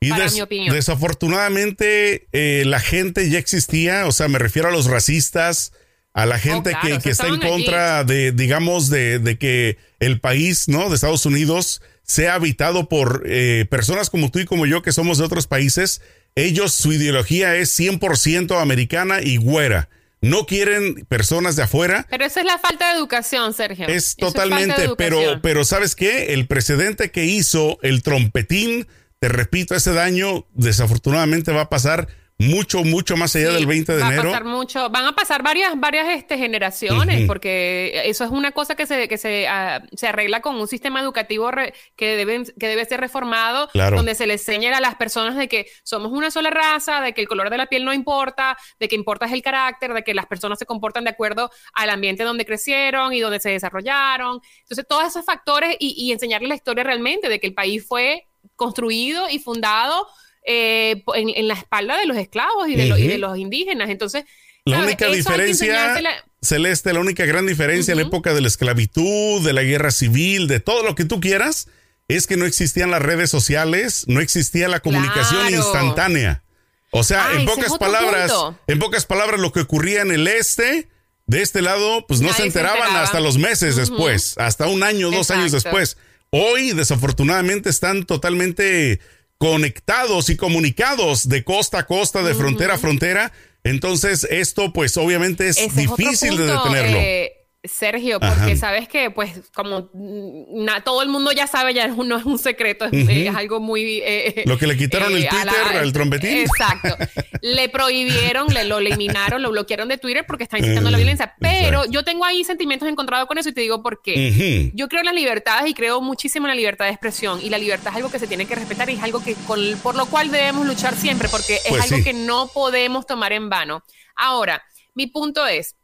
Y 0.00 0.10
para 0.10 0.24
des- 0.24 0.34
mi 0.34 0.40
opinión. 0.40 0.74
desafortunadamente 0.74 2.26
eh, 2.32 2.64
la 2.66 2.80
gente 2.80 3.28
ya 3.30 3.38
existía, 3.38 4.06
o 4.06 4.12
sea, 4.12 4.28
me 4.28 4.38
refiero 4.38 4.68
a 4.68 4.72
los 4.72 4.86
racistas, 4.86 5.72
a 6.14 6.26
la 6.26 6.38
gente 6.38 6.70
Oh, 6.70 6.78
claro, 6.80 6.96
que, 6.96 7.02
que 7.02 7.10
está 7.10 7.26
en 7.26 7.34
allí. 7.34 7.48
contra 7.48 8.04
de, 8.04 8.32
digamos, 8.32 8.90
de, 8.90 9.18
de 9.18 9.38
que 9.38 9.78
el 9.98 10.20
país, 10.20 10.68
¿no? 10.68 10.88
De 10.88 10.94
Estados 10.94 11.24
Unidos 11.26 11.82
sea 12.04 12.34
habitado 12.34 12.88
por 12.88 13.22
eh, 13.26 13.66
personas 13.70 14.10
como 14.10 14.30
tú 14.30 14.38
y 14.40 14.44
como 14.44 14.66
yo 14.66 14.82
que 14.82 14.92
somos 14.92 15.18
de 15.18 15.24
otros 15.24 15.46
países. 15.46 16.02
Ellos, 16.34 16.74
su 16.74 16.92
ideología 16.92 17.56
es 17.56 17.78
100% 17.78 18.60
americana 18.60 19.20
y 19.22 19.36
güera. 19.36 19.88
No 20.20 20.46
quieren 20.46 21.04
personas 21.06 21.56
de 21.56 21.64
afuera. 21.64 22.06
Pero 22.08 22.24
eso 22.24 22.40
es 22.40 22.46
la 22.46 22.58
falta 22.58 22.92
de 22.92 22.98
educación, 22.98 23.54
Sergio. 23.54 23.88
Es 23.88 24.08
Eso 24.08 24.16
totalmente, 24.18 24.90
pero, 24.96 25.40
pero 25.42 25.64
¿sabes 25.64 25.96
qué? 25.96 26.32
El 26.32 26.46
precedente 26.46 27.10
que 27.10 27.24
hizo 27.24 27.78
el 27.82 28.02
trompetín, 28.02 28.86
te 29.18 29.28
repito, 29.28 29.74
ese 29.74 29.92
daño 29.92 30.46
desafortunadamente 30.54 31.52
va 31.52 31.62
a 31.62 31.68
pasar 31.68 32.06
mucho, 32.48 32.84
mucho 32.84 33.16
más 33.16 33.34
allá 33.36 33.48
Sí, 33.48 33.54
del 33.54 33.66
20 33.66 33.92
de 33.96 34.00
va 34.02 34.06
enero. 34.08 34.22
A 34.22 34.24
pasar 34.32 34.44
mucho, 34.44 34.90
van 34.90 35.06
a 35.06 35.12
pasar 35.14 35.42
varias, 35.42 35.78
varias 35.78 36.08
este, 36.10 36.36
generaciones, 36.38 37.26
porque 37.26 38.02
eso 38.06 38.24
es 38.24 38.30
una 38.30 38.52
cosa 38.52 38.74
que 38.74 38.86
se, 38.86 39.08
que 39.08 39.18
se, 39.18 39.46
ah, 39.48 39.82
se 39.96 40.08
arregla 40.08 40.40
con 40.40 40.56
un 40.56 40.68
sistema 40.68 41.00
educativo 41.00 41.50
re- 41.50 41.74
que, 41.96 42.16
deben, 42.16 42.44
que 42.58 42.66
debe 42.68 42.84
ser 42.84 43.00
reformado, 43.00 43.68
Claro. 43.68 43.96
donde 43.96 44.14
se 44.14 44.26
les 44.26 44.40
enseña 44.48 44.76
a 44.76 44.80
las 44.80 44.96
personas 44.96 45.36
de 45.36 45.48
que 45.48 45.66
somos 45.82 46.12
una 46.12 46.30
sola 46.30 46.50
raza, 46.50 47.00
de 47.00 47.12
que 47.14 47.20
el 47.20 47.28
color 47.28 47.50
de 47.50 47.56
la 47.58 47.66
piel 47.66 47.84
no 47.84 47.92
importa, 47.92 48.56
de 48.80 48.88
que 48.88 48.96
importa 48.96 49.26
es 49.26 49.32
el 49.32 49.42
carácter, 49.42 49.94
de 49.94 50.02
que 50.02 50.14
las 50.14 50.26
personas 50.26 50.58
se 50.58 50.66
comportan 50.66 51.04
de 51.04 51.10
acuerdo 51.10 51.50
al 51.74 51.90
ambiente 51.90 52.24
donde 52.24 52.44
crecieron 52.44 53.12
y 53.12 53.20
donde 53.20 53.40
se 53.40 53.50
desarrollaron. 53.50 54.40
Entonces, 54.60 54.86
todos 54.88 55.06
esos 55.06 55.24
factores 55.24 55.76
y, 55.78 55.94
y 55.96 56.12
enseñarles 56.12 56.48
la 56.48 56.54
historia 56.56 56.84
realmente 56.84 57.28
de 57.28 57.38
que 57.40 57.46
el 57.46 57.54
país 57.54 57.86
fue 57.86 58.26
construido 58.56 59.28
y 59.28 59.38
fundado 59.38 60.06
eh, 60.46 61.02
en, 61.14 61.28
en 61.30 61.48
la 61.48 61.54
espalda 61.54 61.98
de 61.98 62.06
los 62.06 62.16
esclavos 62.16 62.68
y 62.68 62.74
de, 62.76 62.86
los- 62.86 62.98
y 62.98 63.02
de 63.06 63.14
Ujú. 63.14 63.20
los 63.20 63.38
indígenas. 63.38 63.90
Entonces, 63.90 64.24
La 64.64 64.76
¿sabes? 64.76 64.88
única 64.88 65.06
Eso 65.06 65.14
diferencia, 65.16 66.00
Celeste, 66.40 66.92
la 66.92 67.00
única 67.00 67.24
gran 67.24 67.46
diferencia 67.46 67.92
en 67.92 67.98
la 67.98 68.04
época 68.04 68.34
de 68.34 68.40
la 68.40 68.48
esclavitud, 68.48 69.44
de 69.44 69.52
la 69.52 69.62
guerra 69.62 69.90
civil, 69.90 70.48
de 70.48 70.60
todo 70.60 70.82
lo 70.82 70.94
que 70.94 71.04
tú 71.04 71.20
quieras, 71.20 71.68
es 72.08 72.26
que 72.26 72.36
no 72.36 72.46
existían 72.46 72.90
las 72.90 73.00
redes 73.02 73.30
sociales, 73.30 74.04
no 74.08 74.20
existía 74.20 74.68
la 74.68 74.80
comunicación 74.80 75.46
Claro. 75.48 75.56
instantánea. 75.56 76.42
O 76.90 77.04
sea, 77.04 77.28
en 77.38 77.46
pocas 77.46 77.78
palabras, 77.78 78.30
punto. 78.32 78.58
en 78.66 78.78
pocas 78.78 79.06
palabras, 79.06 79.40
lo 79.40 79.50
que 79.52 79.60
ocurría 79.60 80.02
en 80.02 80.10
el 80.10 80.26
este, 80.28 80.88
de 81.26 81.40
este 81.42 81.62
lado, 81.62 82.04
pues 82.06 82.20
no 82.20 82.26
Nadie 82.26 82.34
se 82.36 82.42
se 82.42 82.46
enteraban 82.48 82.78
enteraba. 82.80 83.04
hasta 83.04 83.20
los 83.20 83.38
meses 83.38 83.76
después, 83.76 84.34
hasta 84.36 84.66
un 84.66 84.82
año, 84.82 85.10
dos 85.10 85.30
años 85.30 85.52
después. 85.52 85.96
Hoy, 86.30 86.72
desafortunadamente, 86.72 87.70
están 87.70 88.04
totalmente 88.04 89.00
conectados 89.42 90.30
y 90.30 90.36
comunicados 90.36 91.28
de 91.28 91.42
costa 91.42 91.80
a 91.80 91.86
costa, 91.86 92.22
de 92.22 92.32
frontera 92.32 92.74
a 92.74 92.78
frontera. 92.78 93.32
Entonces, 93.64 94.24
esto, 94.30 94.72
pues, 94.72 94.96
obviamente 94.96 95.48
es 95.48 95.58
Ese 95.58 95.82
es 95.82 95.88
otro 95.88 95.96
difícil 95.96 96.36
de 96.36 96.46
detenerlo. 96.46 96.98
eh, 96.98 97.41
Sergio, 97.64 98.18
porque 98.18 98.34
Ajá. 98.52 98.56
sabes 98.56 98.88
que, 98.88 99.10
pues, 99.10 99.30
como 99.54 99.88
mm, 99.92 100.64
na- 100.64 100.80
todo 100.82 101.00
el 101.02 101.08
mundo 101.08 101.30
ya 101.30 101.46
sabe, 101.46 101.72
ya 101.74 101.86
no 101.88 102.16
es 102.16 102.24
un 102.24 102.38
secreto, 102.38 102.86
es, 102.90 103.34
algo 103.36 103.60
muy... 103.60 104.00
eh, 104.04 104.42
Lo 104.46 104.58
que 104.58 104.66
le 104.66 104.76
quitaron 104.76 105.12
el 105.16 105.26
a 105.26 105.30
Twitter 105.30 105.76
al 105.78 105.92
trompetín. 105.92 106.38
Exacto. 106.38 106.96
le 107.42 107.68
prohibieron, 107.68 108.48
le 108.52 108.64
lo 108.64 108.78
eliminaron, 108.78 109.42
lo 109.42 109.50
bloquearon 109.52 109.88
de 109.88 109.98
Twitter 109.98 110.24
porque 110.26 110.42
está 110.44 110.58
incitando 110.58 110.90
la 110.90 110.96
Eh, 110.96 111.00
violencia. 111.00 111.34
Pero 111.38 111.78
exacto. 111.78 111.90
yo 111.92 112.02
tengo 112.04 112.24
ahí 112.24 112.42
sentimientos 112.44 112.88
encontrados 112.88 113.28
con 113.28 113.38
eso 113.38 113.48
y 113.50 113.52
te 113.52 113.60
digo 113.60 113.80
por 113.82 114.02
qué. 114.02 114.70
Yo 114.74 114.88
creo 114.88 115.00
en 115.00 115.06
las 115.06 115.14
libertades 115.14 115.70
y 115.70 115.74
creo 115.74 116.00
muchísimo 116.00 116.46
en 116.46 116.50
la 116.50 116.56
libertad 116.56 116.86
de 116.86 116.90
expresión. 116.90 117.40
Y 117.42 117.48
la 117.48 117.58
libertad 117.58 117.90
es 117.92 117.96
algo 117.96 118.10
que 118.10 118.18
se 118.18 118.26
tiene 118.26 118.46
que 118.46 118.54
respetar 118.56 118.90
y 118.90 118.94
es 118.94 119.02
algo 119.02 119.22
que 119.22 119.34
con, 119.46 119.60
por 119.82 119.94
lo 119.94 120.06
cual 120.06 120.30
debemos 120.32 120.66
luchar 120.66 120.96
siempre, 120.96 121.28
porque 121.28 121.54
es 121.54 121.62
Pues 121.68 121.82
algo 121.84 121.96
sí. 121.98 122.02
que 122.04 122.12
no 122.12 122.48
podemos 122.48 123.06
tomar 123.06 123.32
en 123.32 123.48
vano. 123.48 123.84
Ahora, 124.16 124.62
mi 124.94 125.06
punto 125.06 125.46
es, 125.46 125.76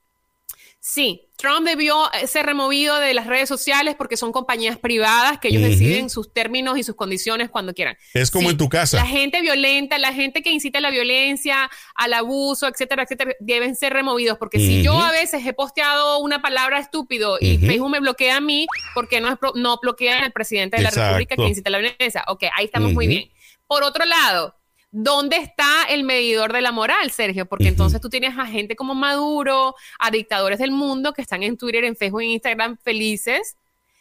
sí, 0.80 1.24
Trump 1.36 1.64
debió 1.66 2.10
eh, 2.14 2.26
ser 2.26 2.46
removido 2.46 2.98
de 2.98 3.14
las 3.14 3.26
redes 3.26 3.48
sociales 3.48 3.94
porque 3.96 4.16
son 4.16 4.32
compañías 4.32 4.76
privadas 4.76 5.38
que 5.38 5.48
ellos 5.48 5.62
deciden 5.62 6.10
sus 6.10 6.32
términos 6.32 6.76
y 6.78 6.82
sus 6.82 6.96
condiciones 6.96 7.48
cuando 7.48 7.74
quieran. 7.74 7.96
Es 8.12 8.30
como 8.32 8.48
Sí, 8.48 8.52
en 8.52 8.58
tu 8.58 8.68
casa. 8.68 8.96
La 8.96 9.06
gente 9.06 9.40
violenta, 9.40 9.98
la 9.98 10.12
gente 10.12 10.42
que 10.42 10.50
incita 10.50 10.78
a 10.78 10.80
la 10.80 10.90
violencia, 10.90 11.70
al 11.94 12.12
abuso, 12.14 12.66
etcétera, 12.66 13.04
etcétera, 13.04 13.32
deben 13.38 13.76
ser 13.76 13.92
removidos. 13.92 14.36
Porque 14.38 14.58
si 14.58 14.82
yo 14.82 14.98
a 14.98 15.12
veces 15.12 15.46
he 15.46 15.52
posteado 15.52 16.18
una 16.18 16.42
palabra 16.42 16.78
estúpido 16.80 17.38
y. 17.40 17.58
Facebook 17.58 17.90
me 17.90 18.00
bloquea 18.00 18.38
a 18.38 18.40
mí, 18.40 18.66
porque 18.94 19.20
no, 19.20 19.28
es 19.30 19.38
pro- 19.38 19.52
no 19.54 19.78
bloquean 19.80 20.24
al 20.24 20.32
presidente 20.32 20.76
de 20.78 20.82
la. 20.84 20.90
República 20.90 21.36
que 21.36 21.46
incita 21.46 21.68
a 21.68 21.72
la 21.72 21.78
violencia? 21.78 22.24
Ok, 22.28 22.44
ahí 22.56 22.64
estamos 22.64 22.92
muy 22.92 23.06
bien. 23.06 23.30
Por 23.68 23.84
otro 23.84 24.04
lado, 24.06 24.56
¿Dónde 24.90 25.36
está 25.36 25.84
el 25.90 26.02
medidor 26.02 26.52
de 26.52 26.62
la 26.62 26.72
moral, 26.72 27.10
Sergio? 27.10 27.46
Porque 27.46 27.68
entonces 27.68 28.00
tú 28.00 28.08
tienes 28.08 28.38
a 28.38 28.46
gente 28.46 28.74
como 28.74 28.94
Maduro, 28.94 29.74
a 29.98 30.10
dictadores 30.10 30.58
del 30.58 30.70
mundo 30.70 31.12
que 31.12 31.22
están 31.22 31.42
en 31.42 31.56
Twitter, 31.58 31.84
en 31.84 31.94
Facebook, 31.94 32.22
en 32.22 32.30
Instagram 32.30 32.78
felices 32.78 33.56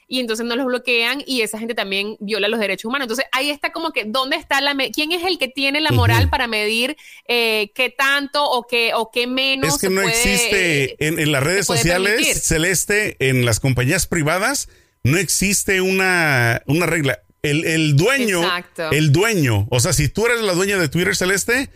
y 0.08 0.22
entonces 0.22 0.46
no 0.46 0.56
los 0.56 0.66
bloquean 0.66 1.22
y 1.26 1.42
esa 1.42 1.60
gente 1.60 1.76
también 1.76 2.16
viola 2.20 2.48
los 2.48 2.60
derechos 2.60 2.86
humanos. 2.86 3.06
Entonces 3.06 3.26
ahí 3.34 3.50
está 3.50 3.72
como 3.72 3.92
que, 3.92 4.06
¿dónde 4.06 4.38
está 4.38 4.62
la... 4.62 4.74
¿Quién 4.94 5.12
es 5.12 5.26
el 5.26 5.38
que 5.38 5.50
tiene 5.50 5.82
la 5.82 5.92
moral 5.92 6.30
para 6.30 6.48
medir 6.48 6.96
eh, 7.28 7.72
qué 7.76 7.90
tanto 7.90 8.50
o 8.50 8.66
qué, 8.66 8.94
o 8.94 9.12
qué 9.12 9.28
menos 9.28 9.76
es 9.76 9.82
que 9.82 9.90
no 9.90 10.02
puede, 10.02 10.14
existe 10.14 11.06
en, 11.06 11.20
en 11.20 11.32
las 11.34 11.44
redes 11.44 11.66
sociales, 11.66 12.14
permitir? 12.14 12.36
Celeste, 12.36 13.18
en 13.20 13.46
las 13.46 13.60
compañías 13.60 14.08
privadas, 14.08 14.70
no 15.04 15.18
existe 15.18 15.82
una, 15.82 16.64
una 16.68 16.86
regla. 16.86 17.22
El, 17.44 17.66
el 17.66 17.96
dueño, 17.96 18.42
Exacto. 18.44 18.92
el 18.92 19.12
dueño, 19.12 19.68
o 19.70 19.80
sea, 19.80 19.94
si 19.94 20.10
tú 20.10 20.26
eres 20.26 20.42
la 20.42 20.54
dueña 20.54 20.78
de 20.78 20.90
Twitter, 20.90 21.16
Celeste, 21.16 21.70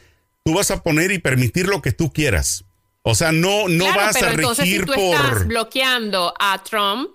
tú 0.44 0.54
vas 0.56 0.72
a 0.72 0.82
poner 0.84 1.12
y 1.12 1.20
permitir 1.20 1.68
lo 1.68 1.82
que 1.82 1.92
tú 1.92 2.12
quieras. 2.12 2.66
O 3.04 3.16
sea, 3.16 3.32
no, 3.32 3.68
no 3.68 3.86
Claro, 3.86 4.00
vas 4.02 4.16
pero 4.20 4.28
a 4.32 4.34
entonces 4.34 4.66
si 4.66 4.80
tú 4.80 4.94
estás 4.94 5.48
bloqueando 5.48 6.34
a 6.40 6.62
Trump, 6.64 7.10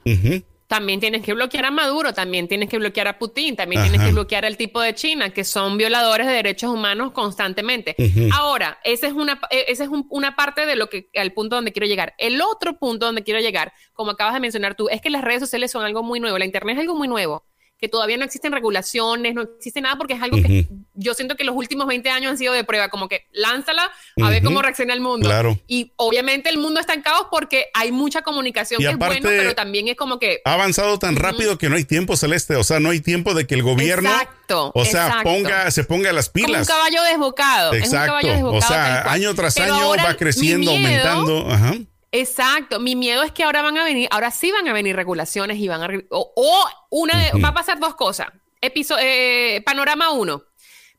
también 0.66 0.98
tienes 0.98 1.22
que 1.22 1.32
bloquear 1.32 1.66
a 1.66 1.70
Maduro, 1.70 2.12
también 2.12 2.48
tienes 2.48 2.68
que 2.68 2.78
bloquear 2.78 3.06
a 3.06 3.18
Putin, 3.20 3.54
también 3.54 3.82
tienes 3.82 4.00
que 4.00 4.10
bloquear 4.12 4.44
al 4.44 4.56
tipo 4.56 4.80
de 4.80 4.94
China, 4.96 5.30
que 5.30 5.44
son 5.44 5.76
violadores 5.78 6.26
de 6.26 6.32
derechos 6.32 6.70
humanos 6.72 7.12
constantemente. 7.12 7.94
Ahora, 8.32 8.78
esa 8.82 9.06
es 9.06 9.12
una, 9.12 9.40
eh, 9.50 9.66
esa 9.68 9.84
es 9.84 9.90
un- 9.90 10.06
una 10.10 10.34
parte 10.34 10.66
de 10.66 10.74
lo 10.74 10.88
que, 10.88 11.08
al 11.14 11.32
punto 11.32 11.54
donde 11.54 11.72
quiero 11.72 11.86
llegar. 11.86 12.14
El 12.18 12.40
otro 12.40 12.78
punto 12.78 13.06
donde 13.06 13.22
quiero 13.22 13.38
llegar, 13.40 13.72
como 13.92 14.10
acabas 14.12 14.34
de 14.34 14.40
mencionar 14.40 14.74
tú, 14.74 14.88
es 14.88 15.00
que 15.00 15.10
las 15.10 15.22
redes 15.22 15.40
sociales 15.40 15.70
son 15.70 15.84
algo 15.84 16.02
muy 16.02 16.18
nuevo, 16.18 16.36
la 16.36 16.44
Internet 16.46 16.76
es 16.76 16.80
algo 16.80 16.96
muy 16.96 17.06
nuevo 17.06 17.44
que 17.78 17.88
todavía 17.88 18.16
no 18.16 18.24
existen 18.24 18.52
regulaciones, 18.52 19.34
no 19.34 19.42
existe 19.42 19.82
nada, 19.82 19.96
porque 19.96 20.14
es 20.14 20.22
algo 20.22 20.38
que 20.38 20.66
yo 20.94 21.12
siento 21.12 21.36
que 21.36 21.44
los 21.44 21.54
últimos 21.54 21.86
20 21.86 22.08
años 22.08 22.30
han 22.30 22.38
sido 22.38 22.54
de 22.54 22.64
prueba, 22.64 22.88
como 22.88 23.06
que 23.06 23.26
lánzala 23.32 23.90
a 24.22 24.30
ver 24.30 24.42
cómo 24.42 24.62
reacciona 24.62 24.94
el 24.94 25.00
mundo. 25.00 25.28
Claro. 25.28 25.58
Y 25.66 25.92
obviamente 25.96 26.48
el 26.48 26.56
mundo 26.56 26.80
está 26.80 26.94
en 26.94 27.02
caos 27.02 27.26
porque 27.30 27.66
hay 27.74 27.92
mucha 27.92 28.22
comunicación 28.22 28.80
Y 28.80 28.84
que 28.84 28.90
aparte- 28.92 29.16
es 29.18 29.22
bueno, 29.22 29.38
pero 29.38 29.54
también 29.54 29.88
es 29.88 29.96
como 29.96 30.18
que 30.18 30.40
Ha 30.46 30.54
avanzado 30.54 30.98
tan 30.98 31.16
rápido 31.16 31.58
que 31.58 31.68
no 31.68 31.76
hay 31.76 31.84
tiempo, 31.84 32.16
Celeste. 32.16 32.56
O 32.56 32.64
sea, 32.64 32.80
no 32.80 32.90
hay 32.90 33.00
tiempo 33.00 33.34
de 33.34 33.46
que 33.46 33.54
el 33.54 33.62
gobierno, 33.62 34.08
Exacto, 34.10 34.72
o 34.74 34.84
sea, 34.86 35.06
exacto. 35.08 35.24
ponga, 35.30 35.70
se 35.70 35.84
ponga 35.84 36.12
las 36.14 36.30
como 36.30 36.44
un 36.44 36.46
pilas. 36.52 36.66
caballo 36.68 37.02
desbocado. 37.02 37.72
Es 37.74 37.78
un 37.80 37.84
Exacto. 37.84 38.06
caballo 38.06 38.32
desbocado. 38.32 38.56
O 38.58 38.62
sea, 38.62 39.12
año 39.12 39.34
tras 39.34 39.54
Pero 39.54 39.74
año 39.74 39.88
va 40.02 40.14
creciendo, 40.14 40.72
miedo- 40.72 40.86
aumentando. 41.10 41.50
Ajá. 41.52 41.74
Exacto. 42.12 42.80
Mi 42.80 42.96
miedo 42.96 43.22
es 43.22 43.32
que 43.32 43.44
ahora 43.44 43.62
van 43.62 43.76
a 43.78 43.84
venir, 43.84 44.08
ahora 44.10 44.30
sí 44.30 44.50
van 44.52 44.68
a 44.68 44.72
venir 44.72 44.96
regulaciones 44.96 45.58
y 45.58 45.68
van 45.68 45.82
a. 45.82 45.88
O, 46.10 46.32
o 46.36 46.68
una 46.90 47.14
de- 47.18 47.40
va 47.42 47.48
a 47.48 47.54
pasar 47.54 47.78
dos 47.78 47.94
cosas. 47.94 48.28
Episo- 48.60 48.96
eh, 49.00 49.62
panorama 49.66 50.10
uno. 50.10 50.42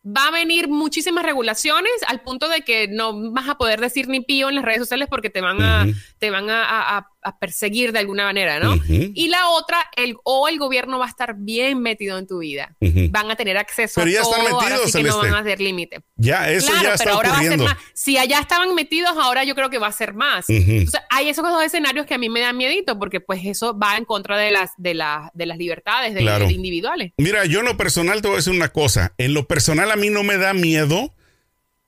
Va 0.05 0.27
a 0.27 0.31
venir 0.31 0.69
muchísimas 0.69 1.23
regulaciones 1.25 1.91
al 2.07 2.21
punto 2.21 2.47
de 2.47 2.61
que 2.61 2.87
no 2.87 3.31
vas 3.31 3.49
a 3.49 3.57
poder 3.57 3.81
decir 3.81 4.07
ni 4.07 4.21
pío 4.21 4.47
en 4.47 4.55
las 4.55 4.63
redes 4.63 4.79
sociales 4.79 5.07
porque 5.09 5.29
te 5.29 5.41
van 5.41 5.61
a, 5.61 5.85
te 6.17 6.29
van 6.29 6.49
a, 6.49 6.63
a- 6.63 6.97
a- 6.97 7.11
a 7.29 7.39
perseguir 7.39 7.91
de 7.91 7.99
alguna 7.99 8.25
manera, 8.25 8.59
¿no? 8.59 8.75
Y 8.87 9.27
la 9.29 9.49
otra, 9.49 9.77
el, 9.95 10.15
o 10.23 10.47
el 10.47 10.57
gobierno 10.57 10.99
va 10.99 11.05
a 11.05 11.09
estar 11.09 11.35
bien 11.37 11.79
metido 11.81 12.17
en 12.17 12.27
tu 12.27 12.39
vida. 12.39 12.75
Van 13.09 13.29
a 13.31 13.35
tener 13.35 13.57
acceso 13.57 14.01
Pero 14.01 14.09
a 14.09 14.13
ya 14.13 14.21
todo, 14.21 14.35
están 14.37 14.51
ahora 14.53 14.69
metidos, 14.69 14.91
sí 14.91 14.97
que 14.97 15.03
no 15.03 15.09
Celeste. 15.13 15.27
van 15.31 15.35
a 15.35 15.39
hacer 15.39 15.61
límite. 15.61 15.99
Ya, 16.15 16.51
eso 16.51 16.67
claro, 16.67 16.83
ya 16.83 16.91
está 16.93 17.03
pero 17.03 17.15
ahora 17.15 17.29
ocurriendo. 17.31 17.63
va 17.65 17.71
a 17.71 17.73
ser 17.75 17.83
más. 17.83 17.91
Si 17.93 18.17
allá 18.17 18.39
estaban 18.39 18.75
metidos, 18.75 19.11
ahora 19.17 19.43
yo 19.43 19.55
creo 19.55 19.69
que 19.69 19.77
va 19.77 19.87
a 19.87 19.91
ser 19.91 20.13
más. 20.13 20.49
Entonces, 20.49 21.01
hay 21.09 21.29
esos 21.29 21.43
dos 21.43 21.63
escenarios 21.63 22.05
que 22.05 22.13
a 22.13 22.17
mí 22.17 22.29
me 22.29 22.41
dan 22.41 22.55
miedito, 22.57 22.97
porque 22.99 23.19
pues 23.19 23.41
eso 23.45 23.77
va 23.77 23.97
en 23.97 24.05
contra 24.05 24.37
de 24.37 24.51
las, 24.51 24.71
de 24.77 24.93
las, 24.93 25.29
de 25.33 25.45
las 25.45 25.57
libertades 25.57 26.13
de, 26.13 26.21
Claro. 26.21 26.47
de 26.47 26.53
individuales. 26.53 27.11
Mira, 27.17 27.45
yo 27.45 27.59
en 27.59 27.65
lo 27.65 27.77
personal 27.77 28.21
te 28.21 28.27
voy 28.27 28.35
a 28.35 28.37
decir 28.37 28.53
una 28.53 28.69
cosa. 28.69 29.13
En 29.17 29.33
lo 29.33 29.47
personal 29.47 29.91
a 29.91 29.95
mí 29.95 30.09
no 30.09 30.23
me 30.23 30.37
da 30.37 30.53
miedo 30.53 31.13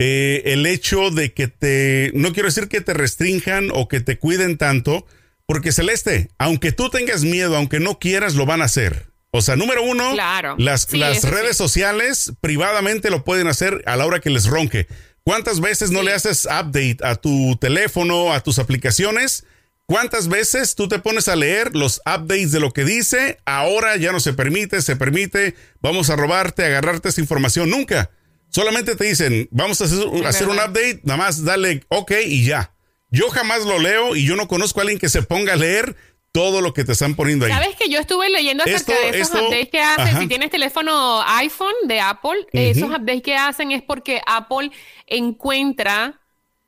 eh, 0.02 0.44
el 0.54 0.66
hecho 0.66 1.12
de 1.12 1.34
que 1.34 1.48
te, 1.50 2.12
no 2.14 2.32
quiero 2.32 2.48
decir 2.48 2.70
que 2.70 2.80
te 2.82 2.94
restrinjan 2.94 3.70
o 3.74 3.88
que 3.90 4.00
te 4.00 4.18
cuiden 4.18 4.58
tanto, 4.58 5.06
porque 5.50 5.72
Celeste, 5.72 6.30
aunque 6.38 6.72
tú 6.72 6.92
tengas 6.92 7.24
miedo, 7.24 7.58
aunque 7.58 7.80
no 7.80 7.98
quieras, 7.98 8.36
lo 8.36 8.46
van 8.46 8.62
a 8.62 8.66
hacer. 8.66 9.08
O 9.32 9.42
sea, 9.42 9.56
número 9.56 9.82
uno, 9.82 10.12
Claro. 10.14 10.54
las, 10.60 10.84
Sí, 10.84 10.98
las 10.98 11.22
sí. 11.22 11.28
redes 11.28 11.58
sociales 11.58 12.34
privadamente 12.40 13.10
lo 13.10 13.24
pueden 13.24 13.48
hacer 13.48 13.82
a 13.88 13.96
la 13.96 14.06
hora 14.06 14.20
que 14.20 14.30
les 14.30 14.46
ronque. 14.46 14.86
¿Cuántas 15.24 15.60
veces 15.60 15.90
no 15.90 16.02
Sí. 16.02 16.06
le 16.06 16.14
haces 16.14 16.46
update 16.46 16.98
a 17.02 17.16
tu 17.16 17.58
teléfono, 17.60 18.32
a 18.32 18.42
tus 18.42 18.60
aplicaciones? 18.60 19.44
¿Cuántas 19.88 20.28
veces 20.28 20.76
tú 20.76 20.88
te 20.88 21.00
pones 21.00 21.28
a 21.28 21.36
leer 21.36 21.76
los 21.76 22.00
updates 22.06 22.52
de 22.52 22.60
lo 22.60 22.72
que 22.72 22.86
dice? 22.86 23.40
Ahora 23.46 23.98
ya 23.98 24.12
no 24.12 24.20
se 24.20 24.34
permite, 24.34 24.84
se 24.84 24.96
permite, 24.98 25.56
vamos 25.82 26.12
a 26.12 26.16
robarte, 26.16 26.64
agarrarte 26.64 27.10
esa 27.10 27.22
información. 27.22 27.72
Nunca. 27.72 28.12
Solamente 28.50 28.96
te 28.96 29.06
dicen, 29.06 29.48
vamos 29.50 29.82
a 29.82 29.86
hacer, 29.86 29.98
hacer 30.28 30.48
un 30.48 30.58
update, 30.58 31.02
nada 31.06 31.18
más 31.18 31.44
dale 31.44 31.84
ok 31.90 32.12
y 32.28 32.46
ya. 32.46 32.72
Yo 33.12 33.30
jamás 33.30 33.66
lo 33.66 33.80
leo 33.80 34.16
y 34.16 34.26
yo 34.26 34.36
no 34.36 34.48
conozco 34.48 34.80
a 34.80 34.84
alguien 34.84 35.00
que 35.00 35.10
se 35.10 35.24
ponga 35.24 35.54
a 35.54 35.56
leer 35.56 35.96
todo 36.32 36.62
lo 36.62 36.74
que 36.76 36.84
te 36.84 36.92
están 36.92 37.16
poniendo 37.16 37.46
ahí. 37.46 37.52
¿Sabes 37.52 37.76
que 37.76 37.90
yo 37.90 38.00
estuve 38.00 38.30
leyendo 38.30 38.64
acerca 38.64 38.94
Esto- 38.94 38.94
de 38.94 39.10
esos 39.20 39.34
esto- 39.36 39.48
updates 39.48 39.70
que 39.70 39.82
hacen? 39.82 40.08
ajá. 40.10 40.20
Si 40.20 40.28
tienes 40.28 40.50
teléfono 40.52 41.22
iPhone 41.26 41.74
de 41.86 42.00
Apple, 42.02 42.46
esos 42.54 42.90
updates 42.90 43.24
que 43.24 43.36
hacen 43.36 43.72
es 43.72 43.82
porque 43.82 44.22
Apple 44.28 44.70
encuentra 45.08 46.20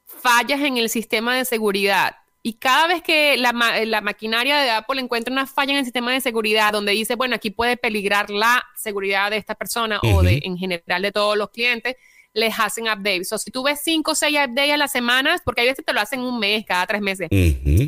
fallas 0.06 0.62
en 0.62 0.78
el 0.78 0.90
sistema 0.90 1.36
de 1.36 1.46
seguridad. 1.46 2.16
Y 2.44 2.54
cada 2.54 2.88
vez 2.88 3.04
que 3.04 3.38
la, 3.38 3.54
la 3.86 4.02
maquinaria 4.02 4.58
de 4.58 4.72
Apple 4.72 5.00
encuentra 5.00 5.32
una 5.32 5.46
falla 5.46 5.74
en 5.74 5.78
el 5.80 5.84
sistema 5.86 6.12
de 6.12 6.22
seguridad 6.22 6.72
donde 6.74 6.92
dice, 6.94 7.14
bueno, 7.16 7.36
aquí 7.36 7.52
puede 7.52 7.78
peligrar 7.78 8.32
la 8.32 8.64
seguridad 8.76 9.30
de 9.30 9.38
esta 9.38 9.54
persona 9.54 10.00
o 10.02 10.24
de, 10.24 10.40
en 10.44 10.58
general 10.58 11.04
de 11.04 11.12
todos 11.12 11.38
los 11.38 11.52
clientes, 11.52 11.98
les 12.34 12.54
hacen 12.60 12.86
updates. 12.86 13.32
O 13.34 13.38
si 13.38 13.52
tú 13.52 13.64
ves 13.64 13.80
cinco 13.84 14.12
o 14.12 14.16
seis 14.16 14.38
updates 14.38 14.72
a 14.74 14.78
las 14.78 14.92
semanas, 14.92 15.42
porque 15.44 15.62
hay 15.62 15.68
veces 15.68 15.84
te 15.86 15.92
lo 15.94 16.00
hacen 16.00 16.22
un 16.22 16.40
mes, 16.40 16.64
cada 16.66 16.88
tres 16.88 17.02
meses. 17.02 17.28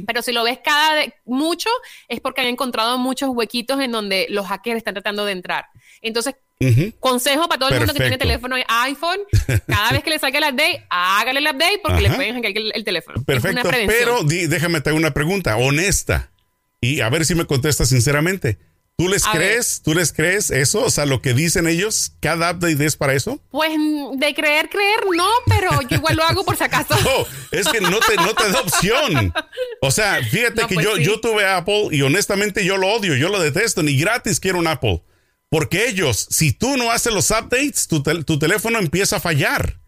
Pero 0.06 0.22
si 0.22 0.32
lo 0.34 0.44
ves 0.44 0.60
cada 0.64 0.96
de- 0.96 1.14
mucho, 1.26 1.70
es 2.08 2.20
porque 2.20 2.42
han 2.42 2.48
encontrado 2.48 2.98
muchos 2.98 3.30
huequitos 3.30 3.80
en 3.80 3.92
donde 3.92 4.28
los 4.30 4.46
hackers 4.48 4.78
están 4.78 4.94
tratando 4.96 5.26
de 5.26 5.32
entrar. 5.32 5.66
Entonces, 6.02 6.36
consejo 7.00 7.48
para 7.48 7.60
todo 7.60 7.70
el 7.70 7.76
mundo 7.80 7.94
que 7.94 8.00
tiene 8.00 8.18
teléfono 8.18 8.56
iPhone, 8.68 9.20
cada 9.68 9.92
vez 9.92 10.04
que 10.04 10.10
le 10.10 10.20
salga 10.20 10.40
el 10.40 10.54
update, 10.54 10.86
hágale 10.90 11.40
el 11.40 11.46
update 11.48 11.80
porque 11.84 12.02
le 12.02 12.10
pueden 12.16 12.36
hackear 12.36 12.58
el, 12.58 12.72
el 12.76 12.84
teléfono. 12.84 13.24
Perfecto, 13.26 13.70
pero 13.98 14.24
déjame 14.48 14.82
te 14.82 14.90
hago 14.90 14.98
una 14.98 15.14
pregunta 15.14 15.58
honesta 15.58 16.32
y 16.82 17.02
a 17.02 17.10
ver 17.10 17.26
si 17.26 17.36
me 17.36 17.46
contestas 17.46 17.90
sinceramente. 17.90 18.58
¿Tú 18.98 19.10
les 19.10 19.26
A 19.26 19.32
crees? 19.32 19.82
¿Tú 19.84 19.94
les 19.96 20.14
crees 20.14 20.52
eso? 20.52 20.82
O 20.84 20.90
sea, 20.92 21.06
lo 21.08 21.22
que 21.22 21.34
dicen 21.34 21.68
ellos, 21.68 22.14
cada 22.20 22.52
update 22.52 22.86
es 22.86 22.96
para 22.96 23.14
eso. 23.14 23.40
Pues 23.50 23.72
mm, 23.78 24.18
de 24.20 24.34
creer, 24.36 24.70
creer, 24.70 25.00
no, 25.16 25.28
pero 25.48 25.82
yo 25.90 25.98
igual 25.98 26.16
lo 26.16 26.24
hago 26.24 26.46
por 26.46 26.56
si 26.56 26.64
acaso. 26.64 26.96
No, 27.04 27.26
es 27.52 27.68
que 27.68 27.82
no 27.82 28.00
te, 28.00 28.16
no 28.18 28.34
te 28.36 28.52
da 28.52 28.60
opción. 28.62 29.34
O 29.82 29.90
sea, 29.92 30.22
fíjate 30.24 30.62
No, 30.62 30.68
que 30.68 30.76
pues 30.76 30.86
yo, 30.86 30.96
sí. 30.98 31.04
yo 31.06 31.20
tuve 31.20 31.46
Apple 31.46 31.88
y 31.92 32.02
honestamente 32.04 32.64
yo 32.64 32.78
lo 32.78 32.88
odio, 32.90 33.16
yo 33.16 33.30
lo 33.30 33.42
detesto, 33.42 33.82
ni 33.84 33.98
gratis 33.98 34.40
quiero 34.40 34.60
un 34.60 34.68
Apple. 34.68 35.04
Porque 35.50 35.88
ellos, 35.88 36.28
si 36.30 36.52
tú 36.52 36.78
no 36.78 36.92
haces 36.92 37.14
los 37.14 37.30
updates, 37.32 37.88
tu, 37.88 38.02
tel- 38.04 38.26
tu 38.26 38.38
teléfono 38.40 38.80
empieza 38.80 39.18
a 39.18 39.20
fallar. 39.20 39.80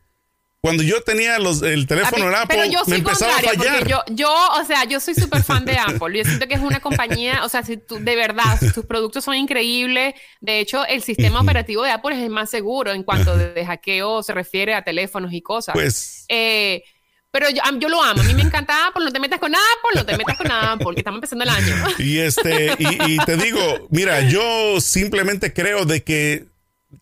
Cuando 0.66 0.82
yo 0.82 1.00
tenía 1.02 1.38
los, 1.38 1.62
el 1.62 1.86
teléfono 1.86 2.28
en 2.28 2.34
Apple, 2.34 2.48
pero 2.58 2.66
yo 2.66 2.80
me 2.88 2.96
empezaba 2.96 3.38
a 3.38 3.40
fallar. 3.40 3.88
yo, 3.88 4.02
yo, 4.10 4.34
o 4.60 4.66
sea, 4.66 4.84
yo 4.86 5.00
soy 5.00 5.14
súper 5.14 5.44
fan 5.44 5.64
de 5.64 5.78
Apple. 5.78 6.18
Yo 6.18 6.24
siento 6.24 6.48
que 6.48 6.56
es 6.56 6.60
una 6.60 6.80
compañía, 6.80 7.46
o 7.46 7.50
sea, 7.50 7.62
si 7.62 7.78
tú, 7.78 8.00
de 8.00 8.16
verdad, 8.16 8.60
sus 8.74 8.84
productos 8.84 9.24
son 9.24 9.36
increíbles. 9.36 10.16
De 10.42 10.60
hecho, 10.60 10.84
el 10.88 11.04
sistema 11.04 11.40
operativo 11.40 11.84
de 11.84 11.92
Apple 11.92 12.16
es 12.16 12.24
el 12.24 12.32
más 12.32 12.50
seguro 12.50 12.94
en 12.94 13.04
cuanto 13.04 13.38
de, 13.38 13.54
de 13.54 13.64
hackeo 13.64 14.24
se 14.24 14.34
refiere 14.34 14.74
a 14.74 14.82
teléfonos 14.82 15.34
y 15.34 15.42
cosas. 15.44 15.74
Pues 15.74 16.26
Eh, 16.30 16.84
pero 17.30 17.48
yo, 17.52 17.62
yo 17.78 17.88
lo 17.88 18.02
amo. 18.02 18.22
A 18.22 18.24
mí 18.24 18.34
me 18.34 18.42
encanta 18.42 18.88
Apple. 18.88 19.06
No 19.06 19.12
te 19.12 19.20
metas 19.20 19.40
con 19.40 19.54
Apple, 19.54 19.92
no 19.94 20.04
te 20.04 20.18
metas 20.18 20.36
con 20.36 20.52
Apple, 20.52 20.96
que 20.96 21.02
estamos 21.02 21.20
empezando 21.20 21.44
el 21.44 21.52
año. 21.52 21.76
Y 22.00 22.18
este, 22.18 22.74
y, 22.80 23.14
y 23.14 23.18
te 23.20 23.38
digo, 23.38 23.88
mira, 23.92 24.22
yo 24.22 24.82
simplemente 24.82 25.54
creo 25.54 25.86
de 25.86 26.02
que 26.02 26.48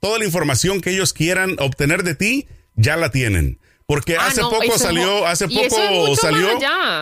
toda 0.01 0.19
la 0.19 0.25
información 0.25 0.81
que 0.81 0.89
ellos 0.89 1.13
quieran 1.13 1.55
obtener 1.59 2.03
de 2.03 2.15
ti, 2.15 2.47
ya 2.75 2.97
la 2.97 3.09
tienen. 3.11 3.59
Porque 3.85 4.15
Ah, 4.15 4.27
hace 4.27 4.41
no, 4.41 4.49
poco 4.49 4.77
salió, 4.77 5.27
hace 5.27 5.45
es 5.45 5.51
poco 5.53 6.15
salió, 6.15 6.47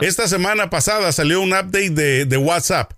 esta 0.01 0.27
semana 0.27 0.69
pasada 0.69 1.11
salió 1.11 1.39
un 1.41 1.49
update 1.53 1.91
de, 1.91 2.25
de 2.25 2.37
WhatsApp, 2.37 2.93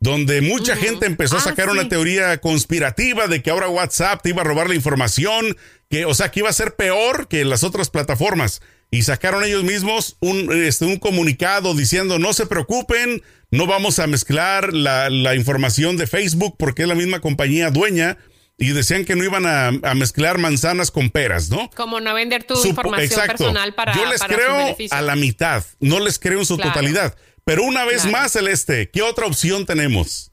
donde 0.00 0.40
mucha 0.42 0.76
gente 0.76 1.06
empezó 1.06 1.36
a 1.36 1.38
Ah, 1.38 1.42
sacar 1.42 1.66
sí. 1.66 1.72
una 1.72 1.88
teoría 1.88 2.38
conspirativa 2.40 3.28
de 3.28 3.40
que 3.42 3.50
ahora 3.50 3.68
WhatsApp 3.68 4.22
te 4.22 4.30
iba 4.30 4.42
a 4.42 4.44
robar 4.44 4.68
la 4.68 4.74
información, 4.74 5.56
que, 5.88 6.04
o 6.04 6.14
sea, 6.14 6.30
que 6.30 6.40
iba 6.40 6.50
a 6.50 6.52
ser 6.52 6.74
peor 6.74 7.28
que 7.28 7.44
las 7.44 7.62
otras 7.64 7.90
plataformas. 7.90 8.60
Y 8.90 9.02
sacaron 9.02 9.44
ellos 9.44 9.64
mismos 9.64 10.16
un, 10.20 10.50
este, 10.52 10.84
un 10.86 10.98
comunicado 10.98 11.74
diciendo, 11.74 12.18
no 12.18 12.32
se 12.32 12.46
preocupen, 12.46 13.22
no 13.50 13.66
vamos 13.66 13.98
a 13.98 14.06
mezclar 14.06 14.72
la, 14.72 15.10
la 15.10 15.34
información 15.36 15.96
de 15.96 16.06
Facebook 16.06 16.56
porque 16.58 16.82
es 16.82 16.88
la 16.88 16.94
misma 16.94 17.20
compañía 17.20 17.70
dueña. 17.70 18.16
Y 18.60 18.70
decían 18.72 19.04
que 19.04 19.14
no 19.14 19.22
iban 19.22 19.46
a, 19.46 19.68
a 19.68 19.94
mezclar 19.94 20.36
manzanas 20.38 20.90
con 20.90 21.10
peras, 21.10 21.48
¿no? 21.48 21.70
Como 21.76 22.00
no 22.00 22.12
vender 22.12 22.42
tu 22.42 22.54
Supo- 22.56 22.70
información 22.70 23.26
personal 23.28 23.72
para 23.74 23.94
Yo 23.94 24.04
les 24.06 24.18
para 24.18 24.34
creo 24.34 24.76
a 24.90 25.02
la 25.02 25.14
mitad, 25.14 25.64
no 25.78 26.00
les 26.00 26.18
creo 26.18 26.40
en 26.40 26.46
su 26.46 26.56
Claro. 26.56 26.72
totalidad. 26.72 27.16
Pero 27.44 27.62
una 27.62 27.84
vez 27.84 28.02
Claro. 28.02 28.18
más, 28.18 28.32
Celeste, 28.32 28.90
¿qué 28.90 29.02
otra 29.02 29.26
opción 29.26 29.64
tenemos? 29.64 30.32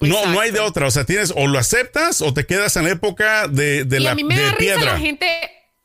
No, 0.00 0.24
no 0.26 0.40
hay 0.40 0.50
de 0.50 0.56
Exacto. 0.56 0.64
otra. 0.70 0.86
O 0.86 0.90
sea, 0.90 1.04
tienes 1.04 1.34
o 1.36 1.46
lo 1.46 1.58
aceptas 1.58 2.22
o 2.22 2.32
te 2.32 2.46
quedas 2.46 2.74
en 2.76 2.84
la 2.84 2.90
época 2.92 3.46
de, 3.48 3.84
de 3.84 3.98
y 3.98 4.00
la 4.00 4.12
a 4.12 4.14
mí 4.14 4.24
me 4.24 4.34
de 4.34 4.42
da 4.42 4.48
risa 4.52 4.58
piedra. 4.58 4.92
la 4.94 4.98
gente, 4.98 5.26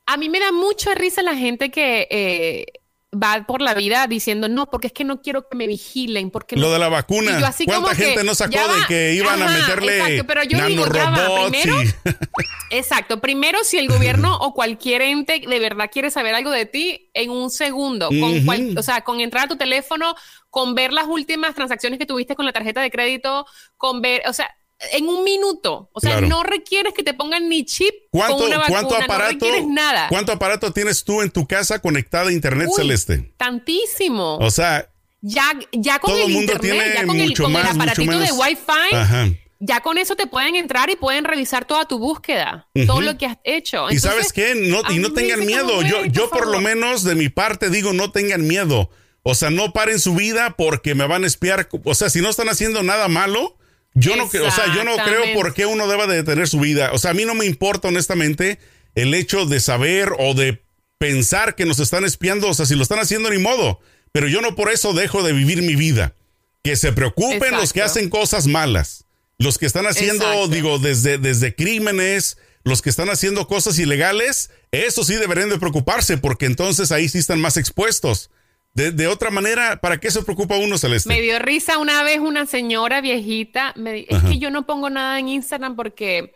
a 0.06 0.16
mí 0.16 0.30
me 0.30 0.40
da 0.40 0.54
mucha 0.54 0.96
risa 0.96 1.22
la 1.22 1.36
gente 1.36 1.70
que 1.72 2.08
eh, 2.10 2.66
va 3.22 3.46
por 3.48 3.62
la 3.62 3.74
vida 3.74 4.08
diciendo, 4.08 4.48
no, 4.50 4.70
porque 4.70 4.88
es 4.88 4.94
que 4.94 5.04
no 5.04 5.22
quiero 5.22 5.48
que 5.48 5.56
me 5.58 5.68
vigilen, 5.68 6.32
porque 6.32 6.56
Lo 6.56 6.68
no- 6.68 6.74
de 6.74 6.80
la 6.80 6.90
vacuna. 6.90 7.40
yo 7.40 7.46
así 7.46 7.66
¿Cuánta 7.66 7.84
como 7.90 7.98
que, 7.98 8.06
gente 8.06 8.24
no 8.24 8.36
sacó 8.36 8.52
de 8.60 8.68
va, 8.82 8.88
que 8.88 9.14
iban 9.14 9.42
a 9.42 9.48
meterle 9.48 9.98
exacto, 10.00 10.24
pero 10.28 10.44
yo 10.44 10.66
digo, 10.68 10.86
ya 10.94 11.10
va, 11.10 11.48
primero- 11.50 11.82
y- 11.84 11.90
Exacto. 12.72 13.22
Primero, 13.22 13.60
si 13.64 13.78
el 13.78 13.88
gobierno 13.88 14.36
o 14.38 14.54
cualquier 14.54 15.02
ente 15.04 15.42
de 15.48 15.60
verdad 15.60 15.90
quiere 15.92 16.10
saber 16.12 16.34
algo 16.36 16.52
de 16.52 16.66
ti, 16.66 17.10
en 17.14 17.30
un 17.30 17.50
segundo, 17.50 18.10
con 18.10 18.44
cual- 18.44 18.70
Ujú. 18.72 18.80
o 18.80 18.84
sea, 18.84 19.02
con 19.02 19.20
entrar 19.22 19.46
a 19.46 19.48
tu 19.48 19.56
teléfono, 19.56 20.16
con 20.50 20.74
ver 20.76 20.92
las 20.92 21.06
últimas 21.08 21.54
transacciones 21.56 22.00
que 22.00 22.06
tuviste 22.06 22.36
con 22.36 22.46
la 22.46 22.54
tarjeta 22.54 22.82
de 22.82 22.90
crédito, 22.92 23.46
con 23.78 24.02
ver, 24.02 24.24
o 24.28 24.34
sea, 24.34 24.50
en 24.92 25.08
un 25.08 25.24
minuto. 25.24 25.90
O 25.94 26.00
sea, 26.00 26.12
Claro. 26.14 26.28
no 26.28 26.44
requieres 26.44 26.94
que 26.94 27.04
te 27.04 27.14
pongan 27.14 27.48
ni 27.50 27.66
chip 27.66 27.94
¿Cuánto, 28.12 28.38
con 28.38 28.48
una 28.48 28.58
vacuna, 28.58 28.80
cuánto 28.82 28.98
no 29.00 29.04
aparato, 29.06 29.32
requieres 29.34 29.68
nada. 29.68 30.08
¿Cuánto 30.10 30.32
aparato 30.34 30.72
tienes 30.74 31.04
tú 31.04 31.22
en 31.22 31.32
tu 31.32 31.48
casa 31.48 31.80
conectada 31.80 32.30
a 32.30 32.34
internet 32.34 32.68
Uy, 32.70 32.76
celeste? 32.76 33.34
Tantísimo. 33.38 34.38
O 34.38 34.52
sea, 34.52 34.90
ya, 35.22 35.44
ya 35.72 36.00
con 36.00 36.12
todo 36.12 36.20
el 36.24 36.28
el 36.30 36.34
mundo 36.36 36.54
internet, 36.54 36.80
tiene 36.84 36.96
ya 36.96 37.06
con 37.08 37.20
el, 37.20 37.28
mucho 37.30 37.44
con 37.44 37.52
el 37.56 37.64
más, 37.64 37.74
mucho 37.76 37.84
aparatito 37.84 38.20
de. 38.20 38.32
Wi-Fi, 38.32 38.96
Ajá. 38.96 39.28
ya 39.60 39.80
con 39.82 39.98
eso 39.98 40.16
te 40.16 40.28
pueden 40.28 40.56
entrar 40.56 40.90
y 40.90 40.96
pueden 40.96 41.24
revisar 41.26 41.66
toda 41.66 41.86
tu 41.86 41.98
búsqueda, 41.98 42.68
todo 42.86 43.02
lo 43.02 43.18
que 43.18 43.26
has 43.26 43.38
hecho. 43.44 43.90
y 43.90 43.98
sabes 44.00 44.34
qué, 44.34 44.54
no, 44.56 44.82
y 44.92 45.00
no 45.00 45.14
tengan 45.14 45.46
miedo. 45.46 45.82
Yo, 45.82 46.00
"Güey, 46.00 46.12
yo 46.12 46.30
por 46.30 46.46
lo 46.48 46.54
favor". 46.54 46.62
menos 46.64 47.04
de 47.04 47.16
mi 47.16 47.30
parte 47.30 47.70
digo, 47.70 47.94
no 47.94 48.12
tengan 48.12 48.46
miedo. 48.46 48.90
O 49.24 49.34
sea, 49.34 49.50
no 49.50 49.74
paren 49.74 50.00
su 50.00 50.14
vida 50.14 50.54
porque 50.56 50.94
me 50.94 51.08
van 51.08 51.24
a 51.24 51.28
espiar. 51.28 51.68
O 51.86 51.96
sea, 51.96 52.12
si 52.12 52.22
no 52.22 52.30
están 52.30 52.48
haciendo 52.50 52.84
nada 52.84 53.08
malo, 53.08 53.58
yo 53.96 54.16
no, 54.16 54.30
creo- 54.30 54.48
o 54.48 54.52
sea, 54.52 54.74
yo 54.76 54.84
no 54.84 54.96
creo 54.98 55.34
por 55.34 55.54
qué 55.54 55.66
uno 55.66 55.88
deba 55.88 56.06
de 56.06 56.18
detener 56.18 56.48
su 56.48 56.60
vida. 56.60 56.92
O 56.94 56.98
sea, 57.00 57.12
a 57.12 57.14
mí 57.16 57.26
no 57.26 57.34
me 57.34 57.46
importa 57.46 57.88
honestamente 57.88 58.60
el 58.94 59.14
hecho 59.14 59.46
de 59.46 59.60
saber 59.60 60.14
o 60.20 60.34
de 60.34 60.64
pensar 61.00 61.56
que 61.56 61.66
nos 61.66 61.80
están 61.80 62.06
espiando. 62.06 62.48
O 62.50 62.54
sea, 62.54 62.66
si 62.66 62.76
lo 62.76 62.84
están 62.84 63.00
haciendo 63.00 63.30
ni 63.30 63.38
modo. 63.40 63.80
Pero 64.12 64.28
yo 64.28 64.42
no 64.42 64.56
por 64.56 64.72
eso 64.72 64.94
dejo 64.94 65.24
de 65.24 65.34
vivir 65.34 65.62
mi 65.62 65.76
vida. 65.76 66.14
Que 66.64 66.76
se 66.76 66.92
preocupen 66.94 67.52
los 67.56 67.74
que 67.74 67.82
hacen 67.82 68.10
cosas 68.10 68.48
malas. 68.48 69.06
Los 69.38 69.58
que 69.58 69.66
están 69.66 69.86
haciendo, 69.88 70.26
Exacto. 70.26 70.48
digo, 70.48 70.80
desde, 70.80 71.18
desde 71.18 71.54
crímenes, 71.54 72.38
los 72.64 72.82
que 72.82 72.90
están 72.90 73.10
haciendo 73.10 73.48
cosas 73.48 73.78
ilegales, 73.78 74.50
eso 74.72 75.04
sí 75.04 75.16
deberían 75.16 75.50
de 75.50 75.60
preocuparse, 75.60 76.18
porque 76.18 76.46
entonces 76.46 76.92
ahí 76.92 77.10
sí 77.10 77.18
están 77.18 77.40
más 77.42 77.58
expuestos. 77.58 78.30
De, 78.76 78.92
de 78.92 79.08
otra 79.08 79.32
manera, 79.32 79.80
¿para 79.80 79.98
qué 80.00 80.12
se 80.12 80.22
preocupa 80.22 80.58
uno, 80.58 80.78
Celeste? 80.78 81.08
Me 81.10 81.22
dio 81.22 81.40
risa 81.40 81.78
una 81.78 82.04
vez 82.04 82.20
una 82.20 82.46
señora 82.46 83.00
viejita, 83.02 83.74
me 83.78 84.06
es 84.08 84.22
que 84.24 84.38
yo 84.38 84.52
no 84.52 84.66
pongo 84.66 84.90
nada 84.90 85.18
en 85.18 85.30
Instagram 85.30 85.78
porque, 85.78 86.34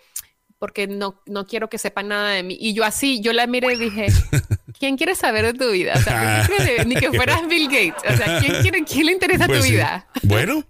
porque 0.58 0.88
no, 0.88 1.22
no 1.26 1.46
quiero 1.46 1.70
que 1.70 1.78
sepan 1.78 2.08
nada 2.08 2.30
de 2.32 2.44
mí. 2.44 2.58
Y 2.60 2.74
yo 2.74 2.86
así, 2.86 3.20
yo 3.22 3.34
la 3.34 3.46
miré 3.46 3.74
y 3.74 3.78
dije, 3.78 4.08
¿quién 4.80 4.96
quiere 4.96 5.16
saber 5.16 5.46
de 5.48 5.54
tu 5.54 5.70
vida? 5.70 5.94
O 5.98 6.02
sea, 6.02 6.46
¿qué 6.48 6.56
crees 6.56 6.78
de- 6.78 6.86
ni 6.86 6.96
que 6.96 7.12
fueras 7.12 7.46
Bill 7.50 7.66
Gates. 7.68 8.10
O 8.10 8.16
sea, 8.18 8.40
¿quién, 8.40 8.62
quiere, 8.62 8.84
quién 8.86 9.06
le 9.08 9.12
interesa 9.12 9.46
Pues 9.46 9.60
tu 9.60 9.66
sí. 9.66 9.72
vida? 9.74 10.08
Bueno, 10.24 10.64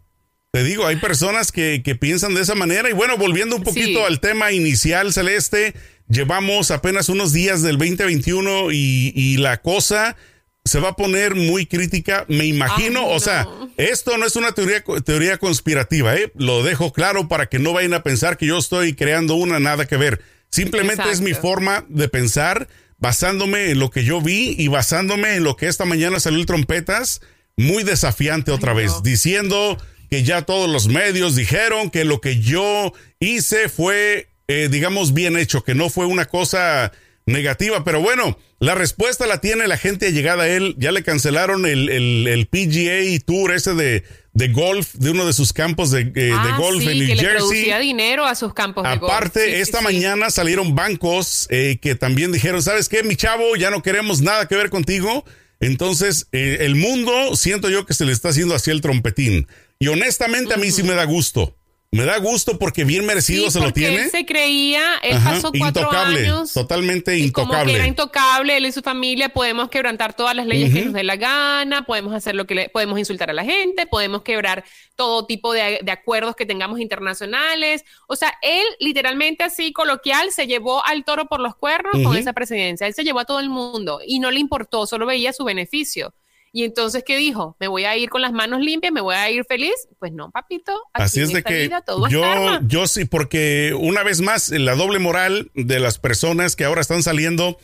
te 0.51 0.63
digo, 0.63 0.87
hay 0.87 0.95
personas 0.95 1.51
que, 1.51 1.83
que 1.85 1.93
piensan 1.93 2.33
de 2.33 2.41
esa 2.41 2.55
manera. 2.55 2.89
Y 2.89 2.93
bueno, 2.93 3.15
volviendo 3.15 3.55
un 3.55 3.61
poquito 3.63 3.99
Sí. 3.99 4.05
al 4.07 4.19
tema 4.19 4.51
inicial, 4.51 5.13
Celeste, 5.13 5.75
llevamos 6.07 6.71
apenas 6.71 7.09
unos 7.09 7.31
días 7.31 7.61
del 7.61 7.77
2021 7.77 8.71
y, 8.71 9.13
y 9.15 9.37
la 9.37 9.57
cosa 9.61 10.17
se 10.65 10.79
va 10.79 10.89
a 10.89 10.95
poner 10.95 11.35
muy 11.35 11.65
crítica, 11.65 12.25
me 12.27 12.45
imagino. 12.45 13.01
Ay, 13.01 13.15
O 13.15 13.19
sea, 13.19 13.47
esto 13.77 14.17
no 14.17 14.25
es 14.25 14.35
una 14.35 14.51
teoría, 14.51 14.83
teoría 15.03 15.37
conspirativa, 15.37 16.15
¿eh? 16.15 16.31
Lo 16.35 16.63
dejo 16.63 16.91
claro 16.91 17.27
para 17.27 17.47
que 17.47 17.59
no 17.59 17.73
vayan 17.73 17.93
a 17.93 18.03
pensar 18.03 18.37
que 18.37 18.45
yo 18.45 18.57
estoy 18.57 18.93
creando 18.93 19.35
una 19.35 19.59
nada 19.59 19.87
que 19.87 19.97
ver. 19.97 20.21
Simplemente 20.51 21.09
es 21.11 21.21
mi 21.21 21.33
forma 21.33 21.85
de 21.89 22.07
pensar 22.07 22.67
basándome 22.97 23.71
en 23.71 23.79
lo 23.79 23.89
que 23.89 24.03
yo 24.03 24.21
vi 24.21 24.55
y 24.57 24.67
basándome 24.67 25.35
en 25.35 25.43
lo 25.43 25.55
que 25.55 25.67
esta 25.67 25.85
mañana 25.85 26.19
salió 26.19 26.39
el 26.39 26.45
trompetas, 26.45 27.21
muy 27.55 27.83
desafiante 27.83 28.51
otra 28.51 28.71
Ay, 28.71 28.79
vez, 28.79 29.03
diciendo 29.03 29.77
que 30.09 30.23
ya 30.23 30.41
todos 30.41 30.69
los 30.69 30.87
medios 30.87 31.35
dijeron 31.35 31.89
que 31.89 32.03
lo 32.03 32.19
que 32.19 32.39
yo 32.39 32.93
hice 33.19 33.69
fue, 33.69 34.29
eh, 34.47 34.67
digamos, 34.69 35.13
bien 35.13 35.37
hecho, 35.37 35.63
que 35.63 35.75
no 35.75 35.89
fue 35.89 36.05
una 36.05 36.25
cosa 36.25 36.91
negativa, 37.29 37.83
pero 37.83 38.01
bueno, 38.01 38.37
la 38.59 38.75
respuesta 38.75 39.25
la 39.27 39.39
tiene 39.41 39.67
la 39.67 39.77
gente 39.77 40.11
llegada 40.11 40.43
a 40.43 40.47
él, 40.49 40.75
ya 40.77 40.91
le 40.91 41.03
cancelaron 41.03 41.65
el, 41.65 41.89
el, 41.89 42.27
el 42.27 42.47
PGA 42.47 43.23
Tour 43.25 43.53
ese 43.53 43.73
de, 43.73 44.03
de 44.33 44.47
golf, 44.49 44.93
de 44.95 45.11
uno 45.11 45.25
de 45.25 45.33
sus 45.33 45.53
campos 45.53 45.91
de, 45.91 46.01
eh, 46.01 46.11
de 46.13 46.31
Ah, 46.33 46.55
golf 46.57 46.81
sí, 46.83 46.89
en 46.89 46.97
New 46.99 47.07
que 47.07 47.15
le 47.15 47.21
Jersey. 47.21 47.37
producía 47.39 47.79
dinero 47.79 48.25
a 48.25 48.35
sus 48.35 48.53
campos 48.53 48.83
de 48.83 48.97
golf. 48.97 49.11
Aparte, 49.11 49.45
Sí, 49.45 49.61
esta 49.61 49.77
sí. 49.79 49.83
mañana 49.83 50.29
salieron 50.29 50.75
bancos 50.75 51.47
eh, 51.49 51.79
que 51.81 51.95
también 51.95 52.31
dijeron, 52.31 52.61
¿sabes 52.61 52.89
qué, 52.89 53.03
mi 53.03 53.15
chavo? 53.15 53.55
Ya 53.55 53.69
no 53.69 53.81
queremos 53.81 54.21
nada 54.21 54.47
que 54.47 54.55
ver 54.55 54.69
contigo. 54.69 55.23
Entonces, 55.61 56.27
eh, 56.31 56.57
el 56.61 56.75
mundo, 56.75 57.35
siento 57.35 57.69
yo 57.69 57.85
que 57.85 57.93
se 57.93 58.05
le 58.05 58.13
está 58.13 58.29
haciendo 58.29 58.55
así 58.55 58.71
el 58.71 58.81
trompetín. 58.81 59.47
Y 59.77 59.87
honestamente, 59.87 60.53
a 60.53 60.57
mí 60.57 60.71
sí 60.71 60.83
me 60.83 60.93
da 60.93 61.03
gusto. 61.03 61.55
Me 61.91 62.05
da 62.05 62.19
gusto 62.19 62.59
porque 62.59 62.83
bien 62.83 63.03
merecido 63.07 63.45
Sí, 63.45 63.51
se 63.51 63.59
lo 63.61 63.73
tiene. 63.73 64.03
Él 64.03 64.11
se 64.11 64.23
creía, 64.23 64.83
él 65.01 65.17
Ajá, 65.17 65.31
pasó 65.31 65.51
cuatro 65.57 65.81
intocable, 65.81 66.19
años. 66.19 66.53
totalmente 66.53 67.17
y 67.17 67.31
Como 67.31 67.51
que 67.51 67.57
era 67.57 67.87
intocable. 67.87 67.87
intocable, 67.87 68.57
él 68.57 68.65
y 68.67 68.71
su 68.71 68.81
familia 68.83 69.29
podemos 69.29 69.69
quebrantar 69.69 70.13
todas 70.13 70.35
las 70.35 70.45
leyes 70.45 70.71
que 70.71 70.85
nos 70.85 70.93
dé 70.93 71.03
la 71.03 71.15
gana, 71.15 71.85
podemos 71.87 72.13
hacer 72.13 72.35
lo 72.35 72.45
que 72.45 72.53
le, 72.53 72.69
podemos 72.69 72.99
insultar 72.99 73.31
a 73.31 73.33
la 73.33 73.43
gente, 73.43 73.87
podemos 73.87 74.21
quebrar 74.21 74.63
todo 74.95 75.25
tipo 75.25 75.51
de, 75.51 75.79
de 75.81 75.91
acuerdos 75.91 76.35
que 76.35 76.45
tengamos 76.45 76.79
internacionales. 76.79 77.83
O 78.07 78.15
sea, 78.15 78.35
él 78.43 78.65
literalmente 78.79 79.43
así 79.43 79.73
coloquial 79.73 80.31
se 80.31 80.45
llevó 80.45 80.85
al 80.85 81.03
toro 81.03 81.25
por 81.25 81.39
los 81.39 81.55
cuernos 81.55 82.03
con 82.03 82.15
esa 82.15 82.33
presidencia. 82.33 82.85
Él 82.85 82.93
se 82.93 83.03
llevó 83.03 83.21
a 83.21 83.25
todo 83.25 83.39
el 83.39 83.49
mundo 83.49 83.99
y 84.05 84.19
no 84.19 84.29
le 84.29 84.39
importó, 84.39 84.85
solo 84.85 85.07
veía 85.07 85.33
su 85.33 85.43
beneficio. 85.43 86.13
Y 86.51 86.63
entonces, 86.63 87.03
¿qué 87.05 87.17
dijo? 87.17 87.55
¿Me 87.59 87.67
voy 87.67 87.85
a 87.85 87.95
ir 87.97 88.09
con 88.09 88.21
las 88.21 88.31
manos 88.31 88.61
limpias? 88.61 88.91
¿Me 88.91 89.01
voy 89.01 89.15
a 89.15 89.29
ir 89.29 89.45
feliz? 89.45 89.75
Pues 89.99 90.11
no, 90.11 90.31
papito. 90.31 90.73
Así 90.93 91.21
es 91.21 91.31
de 91.31 91.43
que 91.43 91.63
vida 91.63 91.83
yo, 92.09 92.59
yo 92.61 92.87
sí, 92.87 93.05
porque 93.05 93.75
una 93.77 94.03
vez 94.03 94.21
más, 94.21 94.49
la 94.49 94.75
doble 94.75 94.99
moral 94.99 95.51
de 95.53 95.79
las 95.79 95.99
personas 95.99 96.55
que 96.55 96.65
ahora 96.65 96.81
están 96.81 97.03
saliendo 97.03 97.57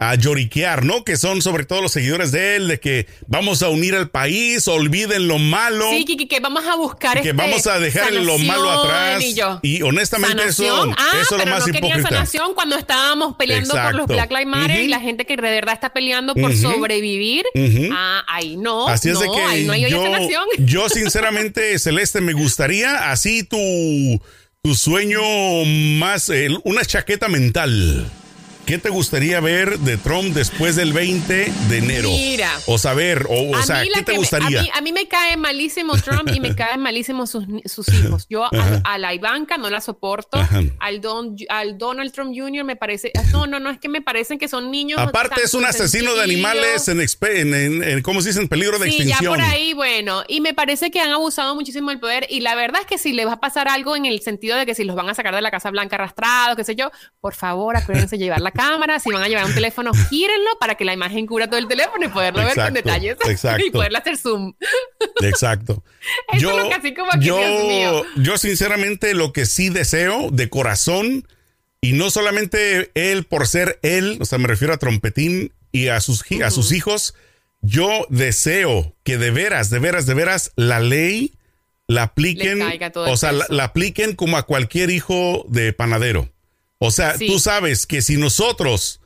a 0.00 0.14
lloriquear, 0.14 0.82
¿no? 0.86 1.04
Que 1.04 1.18
son 1.18 1.42
sobre 1.42 1.66
todo 1.66 1.82
los 1.82 1.92
seguidores 1.92 2.32
de 2.32 2.56
él, 2.56 2.68
de 2.68 2.80
que 2.80 3.06
vamos 3.26 3.62
a 3.62 3.68
unir 3.68 3.94
al 3.94 4.08
país, 4.08 4.66
olviden 4.66 5.28
lo 5.28 5.38
malo. 5.38 5.90
Sí, 5.90 6.06
Kiki, 6.06 6.26
que 6.26 6.40
vamos 6.40 6.64
a 6.66 6.74
buscar 6.74 7.20
que 7.20 7.28
este, 7.28 7.32
vamos 7.34 7.66
a 7.66 7.78
dejar 7.78 8.10
lo 8.14 8.38
malo 8.38 8.70
atrás. 8.70 9.22
Y, 9.22 9.34
yo, 9.34 9.60
Y 9.62 9.82
honestamente 9.82 10.42
eso. 10.48 10.90
Ah, 10.96 11.18
eso 11.20 11.36
es 11.36 11.44
lo 11.44 11.50
más 11.50 11.66
no 11.66 11.76
hipócrita. 11.76 12.08
sanación 12.08 12.54
cuando 12.54 12.76
estábamos 12.76 13.36
peleando 13.36 13.74
por 13.74 13.94
los 13.94 14.10
Exacto. 14.10 14.14
Black 14.14 14.30
Lives 14.30 14.46
Matter 14.46 14.80
y 14.80 14.88
la 14.88 15.00
gente 15.00 15.26
que 15.26 15.36
de 15.36 15.42
verdad 15.42 15.74
está 15.74 15.90
peleando 15.90 16.34
por 16.34 16.56
sobrevivir. 16.56 17.44
Ujú. 17.54 17.90
Ah, 17.92 18.24
ahí 18.26 18.56
no, 18.56 18.88
Así 18.88 19.10
es 19.10 19.14
no, 19.14 19.20
de 19.20 19.28
que 19.28 19.42
ahí 19.42 19.64
no 19.66 19.74
hay 19.74 19.90
yo, 19.90 20.02
sanación. 20.02 20.44
yo 20.60 20.88
sinceramente, 20.88 21.78
Celeste, 21.78 22.22
me 22.22 22.32
gustaría 22.32 23.10
así 23.10 23.42
tu, 23.42 23.58
tu 24.62 24.74
sueño 24.74 25.20
más, 25.98 26.30
eh, 26.30 26.48
una 26.64 26.86
chaqueta 26.86 27.28
mental. 27.28 28.10
¿Qué 28.70 28.78
te 28.78 28.88
gustaría 28.88 29.40
ver 29.40 29.78
de 29.80 29.96
Trump 29.96 30.32
después 30.34 30.76
del 30.76 30.92
20 30.92 31.52
de 31.68 31.78
enero? 31.78 32.08
Mira. 32.08 32.50
O 32.66 32.78
saber, 32.78 33.26
o, 33.28 33.50
o 33.50 33.62
sea, 33.62 33.82
¿qué 33.82 33.90
te 33.90 34.04
que 34.04 34.12
me- 34.12 34.18
gustaría? 34.18 34.60
a, 34.60 34.62
mí, 34.62 34.70
a 34.74 34.80
mí 34.80 34.92
me 34.92 35.08
cae 35.08 35.36
malísimo 35.36 35.96
Trump 35.96 36.30
y 36.32 36.40
me 36.40 36.54
caen 36.54 36.80
malísimo 36.80 37.26
sus, 37.26 37.44
sus 37.66 37.88
hijos. 37.88 38.26
Yo 38.30 38.44
a, 38.44 38.80
a 38.84 38.98
la 38.98 39.12
Ivanka 39.14 39.58
no 39.58 39.68
la 39.70 39.80
soporto. 39.80 40.38
Ajá. 40.38 40.62
Al, 40.78 41.00
Don, 41.00 41.36
al 41.48 41.78
Donald 41.78 42.12
Trump 42.12 42.32
Jr. 42.36 42.64
me 42.64 42.76
parece. 42.76 43.10
No, 43.32 43.46
no, 43.46 43.58
no, 43.60 43.70
es 43.70 43.78
que 43.78 43.88
me 43.88 44.00
parecen 44.02 44.38
que 44.38 44.48
son 44.48 44.70
niños. 44.70 44.98
Aparte 45.00 45.42
es 45.42 45.54
un 45.54 45.64
asesino 45.64 46.14
de 46.14 46.22
animales 46.22 46.86
en, 46.88 46.98
expe- 47.00 47.38
en, 47.40 47.54
en- 47.54 47.82
en- 47.82 48.02
¿cómo 48.02 48.22
se 48.22 48.28
dice? 48.28 48.40
En 48.40 48.48
peligro 48.48 48.78
de 48.78 48.90
Sí, 48.90 48.98
ya 48.98 49.04
extinción. 49.04 49.34
por 49.34 49.42
ahí, 49.44 49.72
bueno. 49.74 50.22
Y 50.28 50.40
me 50.40 50.54
parece 50.54 50.90
que 50.90 51.00
han 51.00 51.10
abusado 51.10 51.54
muchísimo 51.54 51.90
del 51.90 51.98
poder. 52.00 52.26
Y 52.30 52.40
la 52.40 52.54
verdad 52.54 52.80
es 52.82 52.86
que 52.86 52.98
si 52.98 53.12
les 53.12 53.26
va 53.26 53.32
a 53.34 53.40
pasar 53.40 53.68
algo 53.68 53.96
en 53.96 54.06
el 54.06 54.20
sentido 54.20 54.56
de 54.56 54.64
que 54.66 54.74
si 54.74 54.84
los 54.84 54.94
van 54.96 55.08
a 55.08 55.14
sacar 55.14 55.34
de 55.34 55.40
la 55.42 55.50
Casa 55.50 55.70
Blanca 55.70 55.96
arrastrados, 55.96 56.56
qué 56.56 56.64
sé 56.64 56.74
yo, 56.76 56.90
por 57.20 57.34
favor, 57.34 57.76
acuérdense 57.76 58.16
de 58.16 58.24
llevar 58.24 58.40
la 58.40 58.50
cámara. 58.60 59.00
Si 59.00 59.10
van 59.10 59.22
a 59.22 59.28
llevar 59.28 59.46
un 59.46 59.54
teléfono, 59.54 59.92
gírenlo 60.10 60.50
para 60.58 60.74
que 60.74 60.84
la 60.84 60.92
imagen 60.92 61.26
cubra 61.26 61.46
todo 61.48 61.58
el 61.58 61.68
teléfono 61.68 62.04
y 62.04 62.08
poderlo 62.08 62.44
ver 62.44 62.54
con 62.54 62.74
detalles. 62.74 63.16
exacto. 63.28 63.64
y 63.64 63.70
poderle 63.70 63.98
hacer 63.98 64.16
zoom. 64.16 64.54
Exacto. 65.22 65.82
Eso 66.32 66.50
es 66.50 66.56
lo 66.56 66.68
que 66.68 66.74
así 66.74 66.94
como 66.94 67.10
que, 67.12 67.20
yo, 67.20 67.38
Dios 67.38 67.64
mío. 67.64 68.04
yo 68.16 68.38
sinceramente 68.38 69.14
lo 69.14 69.32
que 69.32 69.46
sí 69.46 69.68
deseo 69.68 70.30
de 70.30 70.48
corazón, 70.48 71.26
y 71.80 71.92
no 71.92 72.10
solamente 72.10 72.90
él 72.94 73.24
por 73.24 73.46
ser 73.46 73.78
él, 73.82 74.18
o 74.20 74.24
sea, 74.24 74.38
me 74.38 74.48
refiero 74.48 74.74
a 74.74 74.78
Trompetín 74.78 75.52
y 75.72 75.88
a 75.88 76.00
sus, 76.00 76.24
a 76.42 76.50
sus 76.50 76.72
hijos, 76.72 77.14
yo 77.62 78.06
deseo 78.10 78.94
que 79.02 79.18
de 79.18 79.30
veras, 79.30 79.70
de 79.70 79.78
veras, 79.78 80.06
de 80.06 80.14
veras, 80.14 80.52
la 80.56 80.80
ley 80.80 81.32
la 81.86 82.04
apliquen, 82.04 82.62
o 82.94 83.16
sea, 83.16 83.32
la, 83.32 83.46
la 83.48 83.64
apliquen 83.64 84.14
como 84.14 84.36
a 84.36 84.44
cualquier 84.44 84.90
hijo 84.90 85.44
de 85.48 85.72
panadero. 85.72 86.28
O 86.82 86.90
sea, 86.90 87.16
Sí. 87.18 87.26
tú 87.26 87.38
sabes 87.38 87.86
que 87.86 88.00
si 88.02 88.16
nosotros 88.16 89.00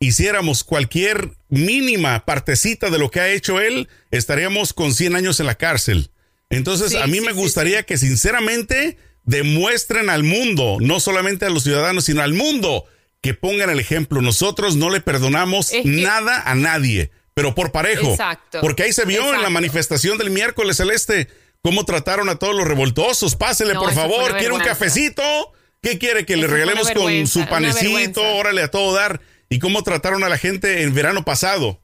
hiciéramos 0.00 0.64
cualquier 0.64 1.30
mínima 1.48 2.24
partecita 2.24 2.90
de 2.90 2.98
lo 2.98 3.10
que 3.10 3.20
ha 3.20 3.28
hecho 3.30 3.60
él, 3.60 3.88
estaríamos 4.10 4.72
con 4.72 4.92
100 4.94 5.14
años 5.14 5.38
en 5.40 5.46
la 5.46 5.54
cárcel. 5.54 6.10
Entonces, 6.48 6.90
Sí, 6.90 6.96
a 6.96 7.06
mí 7.06 7.18
sí, 7.18 7.24
me 7.24 7.32
gustaría 7.32 7.84
que 7.84 7.96
sinceramente 7.98 8.98
demuestren 9.24 10.10
al 10.10 10.24
mundo, 10.24 10.78
no 10.80 10.98
solamente 10.98 11.44
a 11.46 11.50
los 11.50 11.62
ciudadanos, 11.62 12.04
sino 12.06 12.22
al 12.22 12.34
mundo, 12.34 12.84
que 13.20 13.34
pongan 13.34 13.70
el 13.70 13.78
ejemplo. 13.78 14.20
Nosotros 14.22 14.74
no 14.76 14.90
le 14.90 15.00
perdonamos 15.00 15.72
Es 15.72 15.82
que- 15.82 15.88
nada 15.88 16.42
a 16.50 16.54
nadie, 16.54 17.10
pero 17.34 17.54
por 17.54 17.70
parejo. 17.70 18.10
Exacto. 18.10 18.60
Porque 18.60 18.82
ahí 18.84 18.92
se 18.92 19.04
vio 19.04 19.34
en 19.34 19.42
la 19.42 19.50
manifestación 19.50 20.18
del 20.18 20.30
miércoles 20.30 20.78
celeste 20.78 21.28
cómo 21.62 21.84
trataron 21.84 22.28
a 22.30 22.36
todos 22.36 22.56
los 22.56 22.66
revoltosos. 22.66 23.36
Pásele, 23.36 23.74
No, 23.74 23.80
por 23.82 23.92
favor, 23.92 24.30
una 24.30 24.38
quiere 24.38 24.54
un 24.54 24.60
cafecito. 24.60 25.52
¿Qué 25.82 25.98
quiere 25.98 26.26
que 26.26 26.36
le 26.36 26.46
regalemos 26.46 26.90
con 26.90 27.26
su 27.26 27.46
panecito? 27.46 28.22
Órale, 28.36 28.62
a 28.62 28.70
todo 28.70 28.94
dar. 28.94 29.20
Y 29.48 29.58
cómo 29.58 29.82
trataron 29.82 30.22
a 30.24 30.28
la 30.28 30.38
gente 30.38 30.82
en 30.82 30.94
verano 30.94 31.24
pasado. 31.24 31.80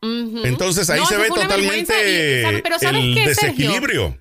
Entonces 0.00 0.88
ahí 0.90 1.00
No, 1.00 1.06
se 1.06 1.16
ve 1.16 1.28
totalmente 1.28 1.92
vergüenza 1.92 2.02
y, 2.02 2.42
¿sabe- 2.42 2.62
pero 2.62 2.78
¿sabes 2.78 3.04
el 3.04 3.14
qué, 3.14 3.34
Sergio? 3.34 3.48
desequilibrio. 3.68 4.18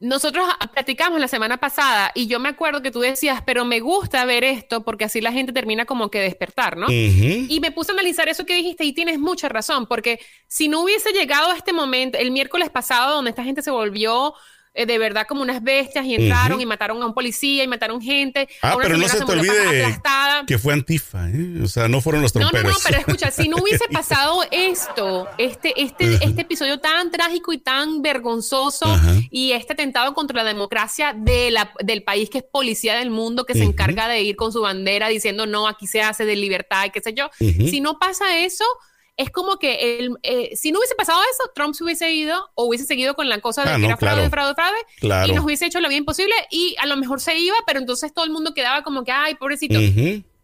Nosotros 0.00 0.48
platicamos 0.72 1.20
la 1.20 1.28
semana 1.28 1.58
pasada 1.58 2.10
y 2.14 2.26
yo 2.26 2.40
me 2.40 2.48
acuerdo 2.48 2.82
que 2.82 2.90
tú 2.90 2.98
decías, 3.00 3.40
pero 3.46 3.64
me 3.64 3.78
gusta 3.78 4.24
ver 4.24 4.42
esto 4.42 4.82
porque 4.82 5.04
así 5.04 5.20
la 5.20 5.30
gente 5.30 5.52
termina 5.52 5.84
como 5.84 6.10
que 6.10 6.18
despertar, 6.20 6.76
¿no? 6.76 6.90
Y 6.90 7.58
me 7.60 7.70
puse 7.70 7.92
a 7.92 7.94
analizar 7.94 8.28
eso 8.28 8.44
que 8.44 8.56
dijiste 8.56 8.84
y 8.84 8.94
tienes 8.94 9.20
mucha 9.20 9.48
razón, 9.48 9.86
porque 9.86 10.18
si 10.48 10.68
no 10.68 10.80
hubiese 10.80 11.12
llegado 11.12 11.52
a 11.52 11.56
este 11.56 11.72
momento, 11.72 12.18
el 12.18 12.32
miércoles 12.32 12.68
pasado, 12.70 13.14
donde 13.14 13.30
esta 13.30 13.44
gente 13.44 13.62
se 13.62 13.70
volvió 13.70 14.34
eh, 14.74 14.86
de 14.86 14.98
verdad 14.98 15.26
como 15.28 15.42
unas 15.42 15.62
bestias 15.62 16.04
y 16.06 16.14
entraron 16.14 16.60
y 16.60 16.66
mataron 16.66 17.02
a 17.02 17.06
un 17.06 17.14
policía 17.14 17.62
y 17.64 17.68
mataron 17.68 18.00
gente. 18.00 18.48
Ah, 18.62 18.70
a 18.70 18.76
una 18.76 18.82
pero 18.84 18.96
no 18.96 19.08
se 19.08 19.24
te 19.24 19.32
olvide 19.32 19.82
aplastada. 19.84 20.46
que 20.46 20.58
fue 20.58 20.72
Antifa, 20.72 21.28
¿eh? 21.28 21.60
O 21.62 21.66
sea, 21.68 21.88
no 21.88 22.00
fueron 22.00 22.22
los 22.22 22.34
No, 22.34 22.40
no, 22.42 22.50
tromperos. 22.50 22.72
no, 22.76 22.78
pero 22.84 22.98
escucha, 23.00 23.30
si 23.30 23.48
no 23.48 23.58
hubiese 23.58 23.84
pasado 23.92 24.42
esto, 24.50 25.28
este, 25.38 25.74
este, 25.80 26.14
este 26.24 26.42
episodio 26.42 26.78
tan 26.80 27.10
trágico 27.10 27.52
y 27.52 27.58
tan 27.58 28.02
vergonzoso 28.02 28.86
y 29.30 29.52
este 29.52 29.74
atentado 29.74 30.14
contra 30.14 30.42
la 30.42 30.48
democracia 30.48 31.14
de 31.16 31.50
la, 31.50 31.72
del 31.80 32.02
país 32.02 32.30
que 32.30 32.38
es 32.38 32.44
policía 32.44 32.96
del 32.96 33.10
mundo, 33.10 33.44
que 33.44 33.54
se 33.54 33.64
encarga 33.64 34.08
de 34.08 34.22
ir 34.22 34.36
con 34.36 34.52
su 34.52 34.62
bandera 34.62 35.08
diciendo 35.08 35.46
no, 35.46 35.68
aquí 35.68 35.86
se 35.86 36.02
hace 36.02 36.24
de 36.24 36.36
libertad 36.36 36.86
y 36.86 36.90
qué 36.90 37.00
sé 37.00 37.12
yo. 37.14 37.30
Si 37.38 37.80
no 37.80 37.98
pasa 37.98 38.38
eso, 38.38 38.64
es 39.16 39.30
como 39.30 39.58
que 39.58 39.98
el, 39.98 40.10
eh, 40.22 40.50
si 40.56 40.72
no 40.72 40.78
hubiese 40.78 40.94
pasado 40.94 41.20
eso, 41.22 41.50
Trump 41.54 41.74
se 41.74 41.84
hubiese 41.84 42.10
ido 42.12 42.50
o 42.54 42.64
hubiese 42.64 42.86
seguido 42.86 43.14
con 43.14 43.28
la 43.28 43.40
cosa 43.40 43.62
de 43.64 43.70
Ah, 43.70 43.74
que 43.74 43.80
no, 43.80 43.86
era 43.88 43.96
fraude, 43.96 44.16
claro. 44.16 44.30
fraude, 44.30 44.54
fraude, 44.54 44.78
Claro. 45.00 45.32
y 45.32 45.34
nos 45.36 45.44
hubiese 45.44 45.66
hecho 45.66 45.80
lo 45.80 45.88
bien 45.88 46.04
posible 46.04 46.34
y 46.50 46.74
a 46.78 46.86
lo 46.86 46.96
mejor 46.96 47.20
se 47.20 47.36
iba, 47.38 47.56
pero 47.66 47.78
entonces 47.78 48.12
todo 48.14 48.24
el 48.24 48.30
mundo 48.30 48.54
quedaba 48.54 48.82
como 48.82 49.04
que, 49.04 49.12
ay, 49.12 49.34
pobrecito. 49.34 49.78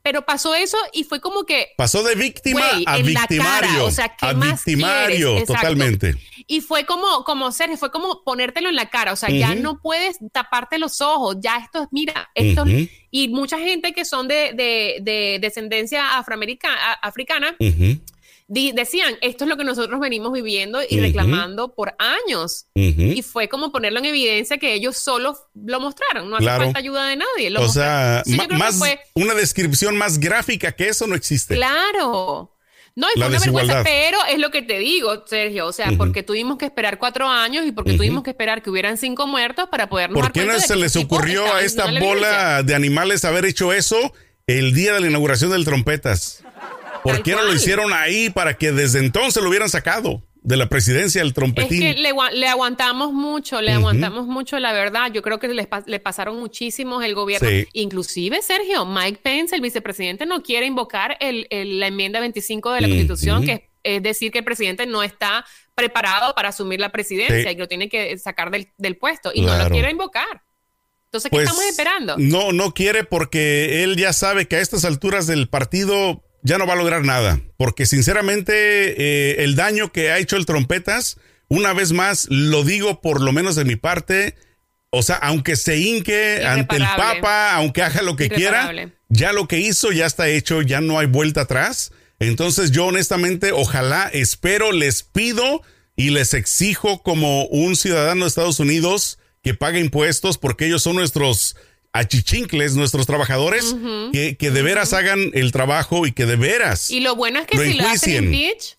Pero 0.00 0.22
pasó 0.24 0.54
eso 0.54 0.78
y 0.94 1.04
fue 1.04 1.20
como 1.20 1.44
que 1.44 1.70
Pasó 1.76 2.02
de 2.02 2.14
víctima 2.14 2.60
Güey, 2.70 2.84
a 2.86 2.96
en 2.98 3.12
la 3.12 3.20
victimario. 3.20 3.68
cara, 3.70 3.84
o 3.84 3.90
sea, 3.90 4.08
¿qué 4.16 4.26
a 4.26 4.32
más 4.32 4.64
victimario, 4.64 5.30
quieres? 5.32 5.48
Totalmente. 5.48 6.14
Y 6.46 6.60
fue 6.62 6.86
como, 6.86 7.24
como 7.24 7.50
Sergio, 7.52 7.76
fue 7.76 7.90
como 7.90 8.22
ponértelo 8.22 8.70
en 8.70 8.76
la 8.76 8.88
cara. 8.88 9.12
O 9.12 9.16
sea, 9.16 9.28
ya 9.28 9.54
no 9.54 9.80
puedes 9.82 10.16
taparte 10.32 10.78
los 10.78 11.02
ojos. 11.02 11.36
Ya 11.40 11.58
esto 11.58 11.82
es, 11.82 11.88
mira, 11.90 12.30
esto. 12.34 12.64
Y 13.10 13.28
mucha 13.28 13.58
gente 13.58 13.92
que 13.92 14.06
son 14.06 14.28
de, 14.28 14.52
de, 14.54 14.98
de 15.02 15.38
descendencia 15.42 16.16
afroamericana, 16.16 16.92
africana, 17.02 17.54
decían, 18.48 19.14
esto 19.20 19.44
es 19.44 19.48
lo 19.50 19.56
que 19.56 19.64
nosotros 19.64 20.00
venimos 20.00 20.32
viviendo 20.32 20.80
y 20.88 20.98
reclamando 21.00 21.74
por 21.74 21.94
años. 21.98 22.66
Y 22.74 23.22
fue 23.22 23.48
como 23.48 23.70
ponerlo 23.70 23.98
en 23.98 24.06
evidencia 24.06 24.58
que 24.58 24.72
ellos 24.74 24.96
solos 24.96 25.36
lo 25.54 25.80
mostraron. 25.80 26.30
No 26.30 26.36
hace 26.36 26.44
Claro. 26.44 26.64
falta 26.64 26.78
ayuda 26.78 27.06
de 27.06 27.16
nadie. 27.16 27.50
Lo 27.50 27.62
O 27.62 27.68
sea. 27.68 28.22
Entonces, 28.26 28.58
más 28.58 28.76
fue- 28.78 29.00
una 29.14 29.34
descripción 29.34 29.96
más 29.98 30.18
gráfica 30.18 30.72
que 30.72 30.88
eso 30.88 31.06
no 31.06 31.14
existe. 31.14 31.54
Claro. 31.56 32.54
No, 32.96 33.06
y 33.14 33.18
La 33.20 33.26
fue 33.26 33.36
una 33.36 33.44
vergüenza, 33.44 33.84
pero 33.84 34.18
es 34.28 34.38
lo 34.40 34.50
que 34.50 34.62
te 34.62 34.78
digo, 34.78 35.24
Sergio. 35.26 35.66
O 35.66 35.72
sea, 35.72 35.92
porque 35.96 36.24
tuvimos 36.24 36.58
que 36.58 36.64
esperar 36.64 36.98
cuatro 36.98 37.28
años 37.28 37.64
y 37.64 37.70
porque 37.70 37.94
tuvimos 37.96 38.24
que 38.24 38.30
esperar 38.30 38.60
que 38.60 38.70
hubieran 38.70 38.96
cinco 38.96 39.26
muertos 39.28 39.68
para 39.70 39.88
podernos 39.88 40.20
¿Por 40.20 40.32
qué 40.32 40.44
no 40.44 40.58
se 40.58 40.74
les 40.74 40.96
ocurrió 40.96 41.44
a 41.54 41.62
esta 41.62 41.86
bola 42.00 42.62
de 42.64 42.74
animales 42.74 43.24
haber 43.24 43.44
hecho 43.44 43.72
eso 43.72 44.12
el 44.48 44.74
día 44.74 44.94
de 44.94 45.00
la 45.00 45.06
inauguración 45.08 45.50
del 45.52 45.64
Trompetas? 45.64 46.42
¿Por 47.02 47.22
qué 47.22 47.32
no 47.32 47.42
lo 47.42 47.54
hicieron 47.54 47.92
ahí 47.92 48.30
para 48.30 48.54
que 48.56 48.72
desde 48.72 48.98
entonces 49.00 49.42
lo 49.42 49.48
hubieran 49.48 49.68
sacado 49.68 50.22
de 50.42 50.56
la 50.56 50.68
presidencia 50.68 51.20
del 51.20 51.28
Es 51.28 51.34
trompetín? 51.34 51.80
que 51.80 51.94
le, 51.94 52.08
agua- 52.10 52.30
le 52.30 52.46
aguantamos 52.48 53.12
mucho, 53.12 53.60
le 53.60 53.72
aguantamos 53.72 54.26
mucho, 54.26 54.58
la 54.58 54.72
verdad. 54.72 55.10
Yo 55.12 55.22
creo 55.22 55.38
que 55.38 55.48
le 55.48 56.00
pasaron 56.00 56.38
muchísimos 56.38 57.04
el 57.04 57.14
gobierno. 57.14 57.48
Sí. 57.48 57.66
Inclusive, 57.72 58.40
Sergio, 58.42 58.86
Mike 58.86 59.20
Pence, 59.22 59.54
el 59.54 59.60
vicepresidente, 59.60 60.26
no 60.26 60.42
quiere 60.42 60.66
invocar 60.66 61.16
el- 61.20 61.46
el- 61.50 61.80
la 61.80 61.88
enmienda 61.88 62.20
25 62.20 62.72
de 62.72 62.80
la. 62.82 62.88
Constitución, 62.88 63.44
que 63.44 63.52
es, 63.52 63.60
es 63.84 64.02
decir 64.02 64.30
que 64.32 64.38
el 64.38 64.44
presidente 64.44 64.86
no 64.86 65.02
está 65.02 65.44
preparado 65.74 66.34
para 66.34 66.48
asumir 66.48 66.80
la 66.80 66.90
presidencia 66.90 67.42
Sí. 67.42 67.48
y 67.48 67.54
que 67.54 67.60
lo 67.60 67.68
tiene 67.68 67.88
que 67.88 68.16
sacar 68.18 68.50
del, 68.50 68.68
del 68.78 68.96
puesto. 68.96 69.30
Y 69.34 69.42
no 69.42 69.56
lo 69.56 69.68
quiere 69.70 69.90
invocar. 69.90 70.42
Entonces, 71.06 71.30
¿qué 71.30 71.36
Pues, 71.36 71.44
estamos 71.48 71.64
esperando? 71.64 72.16
No, 72.18 72.52
no 72.52 72.74
quiere 72.74 73.02
porque 73.04 73.82
él 73.82 73.96
ya 73.96 74.12
sabe 74.12 74.46
que 74.46 74.56
a 74.56 74.60
estas 74.60 74.84
alturas 74.84 75.26
del 75.26 75.48
partido 75.48 76.22
ya 76.42 76.58
no 76.58 76.66
va 76.66 76.74
a 76.74 76.76
lograr 76.76 77.04
nada. 77.04 77.40
Porque 77.56 77.86
sinceramente 77.86 78.52
eh, 78.52 79.44
el 79.44 79.56
daño 79.56 79.92
que 79.92 80.10
ha 80.10 80.18
hecho 80.18 80.36
el 80.36 80.46
trompetas, 80.46 81.18
una 81.48 81.72
vez 81.72 81.92
más, 81.92 82.26
lo 82.30 82.64
digo 82.64 83.00
por 83.00 83.20
lo 83.20 83.32
menos 83.32 83.56
de 83.56 83.64
mi 83.64 83.76
parte, 83.76 84.34
o 84.90 85.02
sea, 85.02 85.16
aunque 85.16 85.56
se 85.56 85.78
hinque 85.78 86.44
ante 86.46 86.76
el. 86.76 86.82
Papa, 86.82 87.54
aunque 87.54 87.82
haga 87.82 88.02
lo 88.02 88.16
que 88.16 88.28
quiera, 88.28 88.72
ya 89.08 89.32
lo 89.32 89.46
que 89.46 89.58
hizo 89.58 89.92
ya 89.92 90.06
está 90.06 90.28
hecho, 90.28 90.62
ya 90.62 90.80
no 90.80 90.98
hay 90.98 91.06
vuelta 91.06 91.42
atrás. 91.42 91.92
Entonces 92.18 92.70
yo 92.70 92.86
honestamente, 92.86 93.52
ojalá, 93.52 94.10
espero, 94.12 94.72
les 94.72 95.02
pido 95.02 95.62
y 95.94 96.10
les 96.10 96.34
exijo 96.34 97.02
como 97.02 97.44
un 97.46 97.76
ciudadano 97.76 98.24
de 98.24 98.28
Estados 98.28 98.60
Unidos 98.60 99.18
que 99.42 99.54
pague 99.54 99.78
impuestos 99.80 100.38
porque 100.38 100.66
ellos 100.66 100.82
son 100.82 100.96
nuestros 100.96 101.56
achichincles, 101.92 102.74
nuestros 102.74 103.06
trabajadores, 103.06 103.74
que, 104.12 104.36
que 104.36 104.50
de 104.50 104.62
veras 104.62 104.92
hagan 104.92 105.30
el 105.34 105.52
trabajo 105.52 106.06
y 106.06 106.12
que 106.12 106.26
de 106.26 106.36
veras... 106.36 106.90
Y 106.90 107.00
lo 107.00 107.16
bueno 107.16 107.40
es 107.40 107.46
que 107.46 107.56
lo 107.56 107.62
si 107.64 107.72
le 107.74 107.82
hacen 107.84 108.24
impeach, 108.24 108.76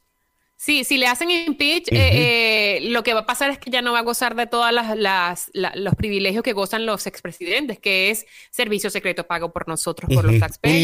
sí, 0.55 0.83
si 0.83 0.97
le 0.97 1.07
hacen 1.07 1.31
impeach, 1.31 1.87
eh, 1.91 2.77
eh, 2.77 2.79
lo 2.89 3.01
que 3.03 3.13
va 3.13 3.21
a 3.21 3.25
pasar 3.25 3.49
es 3.49 3.57
que 3.57 3.71
ya 3.71 3.81
no 3.81 3.93
va 3.93 3.99
a 3.99 4.03
gozar 4.03 4.35
de 4.35 4.45
todas 4.45 4.71
las, 4.73 4.95
las- 4.97 5.49
la- 5.53 5.71
los 5.75 5.95
privilegios 5.95 6.43
que 6.43 6.53
gozan 6.53 6.85
los 6.85 7.07
expresidentes, 7.07 7.79
que 7.79 8.09
es 8.11 8.25
servicio 8.51 8.89
secreto 8.89 9.25
pago 9.25 9.51
por 9.51 9.67
nosotros, 9.67 10.09
por 10.13 10.25
los 10.25 10.39
taxpayers. 10.39 10.77
Un 10.77 10.83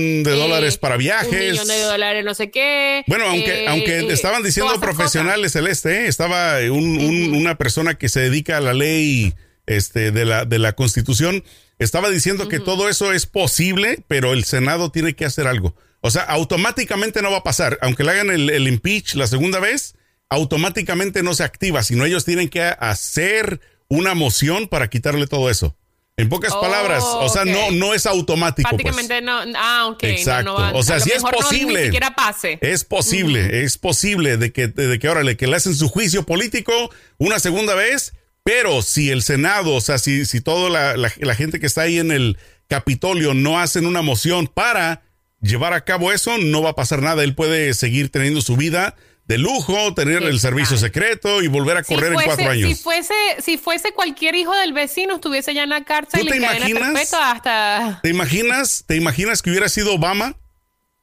millón 0.00 0.22
de 0.24 0.30
dólares 0.32 0.78
para 0.78 0.96
viajes. 0.96 1.30
Un 1.32 1.38
millón 1.50 1.68
de 1.68 1.80
dólares, 1.82 2.24
no 2.24 2.34
sé 2.34 2.50
qué. 2.50 3.04
Bueno, 3.06 3.26
aunque, 3.26 3.64
eh, 3.64 3.68
aunque 3.68 3.98
eh, 4.00 4.06
estaban 4.12 4.42
diciendo 4.42 4.80
profesionales 4.80 5.52
celeste, 5.52 6.04
¿eh? 6.04 6.06
estaba 6.08 6.58
un- 6.70 6.98
un- 6.98 7.34
una 7.36 7.56
persona 7.58 7.96
que 7.98 8.08
se 8.08 8.20
dedica 8.20 8.56
a 8.56 8.60
la 8.60 8.72
ley 8.74 9.34
este, 9.66 10.10
de, 10.12 10.24
la, 10.24 10.44
de 10.44 10.58
la 10.58 10.72
constitución, 10.74 11.44
estaba 11.78 12.08
diciendo 12.10 12.48
que 12.48 12.58
todo 12.60 12.88
eso 12.88 13.12
es 13.12 13.26
posible, 13.26 14.02
pero 14.08 14.32
el 14.32 14.44
Senado 14.44 14.90
tiene 14.90 15.14
que 15.14 15.24
hacer 15.24 15.46
algo. 15.46 15.74
O 16.00 16.10
sea, 16.10 16.22
automáticamente 16.22 17.20
no 17.22 17.30
va 17.30 17.38
a 17.38 17.42
pasar. 17.42 17.78
Aunque 17.82 18.04
le 18.04 18.12
hagan 18.12 18.30
el, 18.30 18.48
el 18.50 18.68
impeach 18.68 19.14
la 19.14 19.26
segunda 19.26 19.58
vez, 19.60 19.94
automáticamente 20.28 21.22
no 21.22 21.34
se 21.34 21.44
activa, 21.44 21.82
sino 21.82 22.04
ellos 22.04 22.24
tienen 22.24 22.48
que 22.48 22.62
hacer 22.62 23.60
una 23.88 24.14
moción 24.14 24.68
para 24.68 24.88
quitarle 24.88 25.26
todo 25.26 25.50
eso. 25.50 25.76
En 26.18 26.28
pocas 26.30 26.52
Oh, 26.54 26.60
palabras, 26.62 27.02
o 27.04 27.28
sea, 27.28 27.44
no, 27.44 27.70
no 27.72 27.92
es 27.92 28.06
automático. 28.06 28.68
pues. 28.70 28.82
Prácticamente 28.82 29.20
no. 29.20 29.38
Ah, 29.56 29.86
ok. 29.90 30.02
no, 30.02 30.08
Exacto. 30.08 30.44
no 30.44 30.54
va- 30.54 30.72
O 30.72 30.82
sea, 30.82 30.98
sí 30.98 31.10
es 31.14 31.22
no 31.22 31.30
posible. 31.30 31.78
ni 31.80 31.84
siquiera 31.86 32.14
pase. 32.14 32.58
Es 32.62 32.84
posible, 32.84 33.64
es 33.64 33.76
posible 33.76 34.38
de 34.38 34.50
que, 34.50 34.68
de 34.68 34.98
que 34.98 35.08
órale, 35.10 35.36
que 35.36 35.46
le 35.46 35.56
hacen 35.56 35.74
su 35.74 35.88
juicio 35.90 36.24
político 36.24 36.72
una 37.18 37.38
segunda 37.38 37.74
vez, 37.74 38.14
pero 38.46 38.80
si 38.80 39.10
el 39.10 39.22
Senado, 39.24 39.74
o 39.74 39.80
sea, 39.80 39.98
si, 39.98 40.24
si 40.24 40.40
toda 40.40 40.70
la, 40.70 40.96
la- 40.96 41.12
la 41.18 41.34
gente 41.34 41.58
que 41.60 41.66
está 41.66 41.82
ahí 41.82 41.98
en 41.98 42.12
el 42.12 42.38
Capitolio 42.68 43.34
no 43.34 43.58
hacen 43.58 43.86
una 43.86 44.00
moción 44.02 44.46
para 44.46 45.02
llevar 45.42 45.72
a 45.72 45.84
cabo 45.84 46.12
eso, 46.12 46.38
no 46.38 46.62
va 46.62 46.70
a 46.70 46.74
pasar 46.76 47.02
nada. 47.02 47.22
Él 47.24 47.34
puede 47.34 47.74
seguir 47.74 48.10
teniendo 48.10 48.40
su 48.40 48.56
vida 48.56 48.94
de 49.26 49.38
lujo, 49.38 49.92
tener 49.94 50.22
el 50.22 50.38
servicio 50.38 50.76
secreto 50.76 51.42
y 51.42 51.48
volver 51.48 51.76
a 51.78 51.82
Si 51.82 51.92
correr 51.94 52.12
en 52.12 52.20
cuatro 52.22 52.48
años. 52.48 52.68
Si 52.68 52.74
fuese, 52.76 53.14
si 53.44 53.58
fuese 53.58 53.90
cualquier 53.92 54.36
hijo 54.36 54.54
del 54.56 54.72
vecino, 54.72 55.16
estuviese 55.16 55.52
ya 55.52 55.64
en 55.64 55.70
la 55.70 55.82
cárcel 55.84 56.20
¿Tú 56.20 56.26
te 56.28 56.36
imaginas? 56.36 57.12
hasta. 57.12 57.98
¿Te 58.04 58.08
imaginas? 58.10 58.84
¿Te 58.86 58.94
imaginas 58.94 59.42
que 59.42 59.50
hubiera 59.50 59.68
sido 59.68 59.94
Obama? 59.94 60.36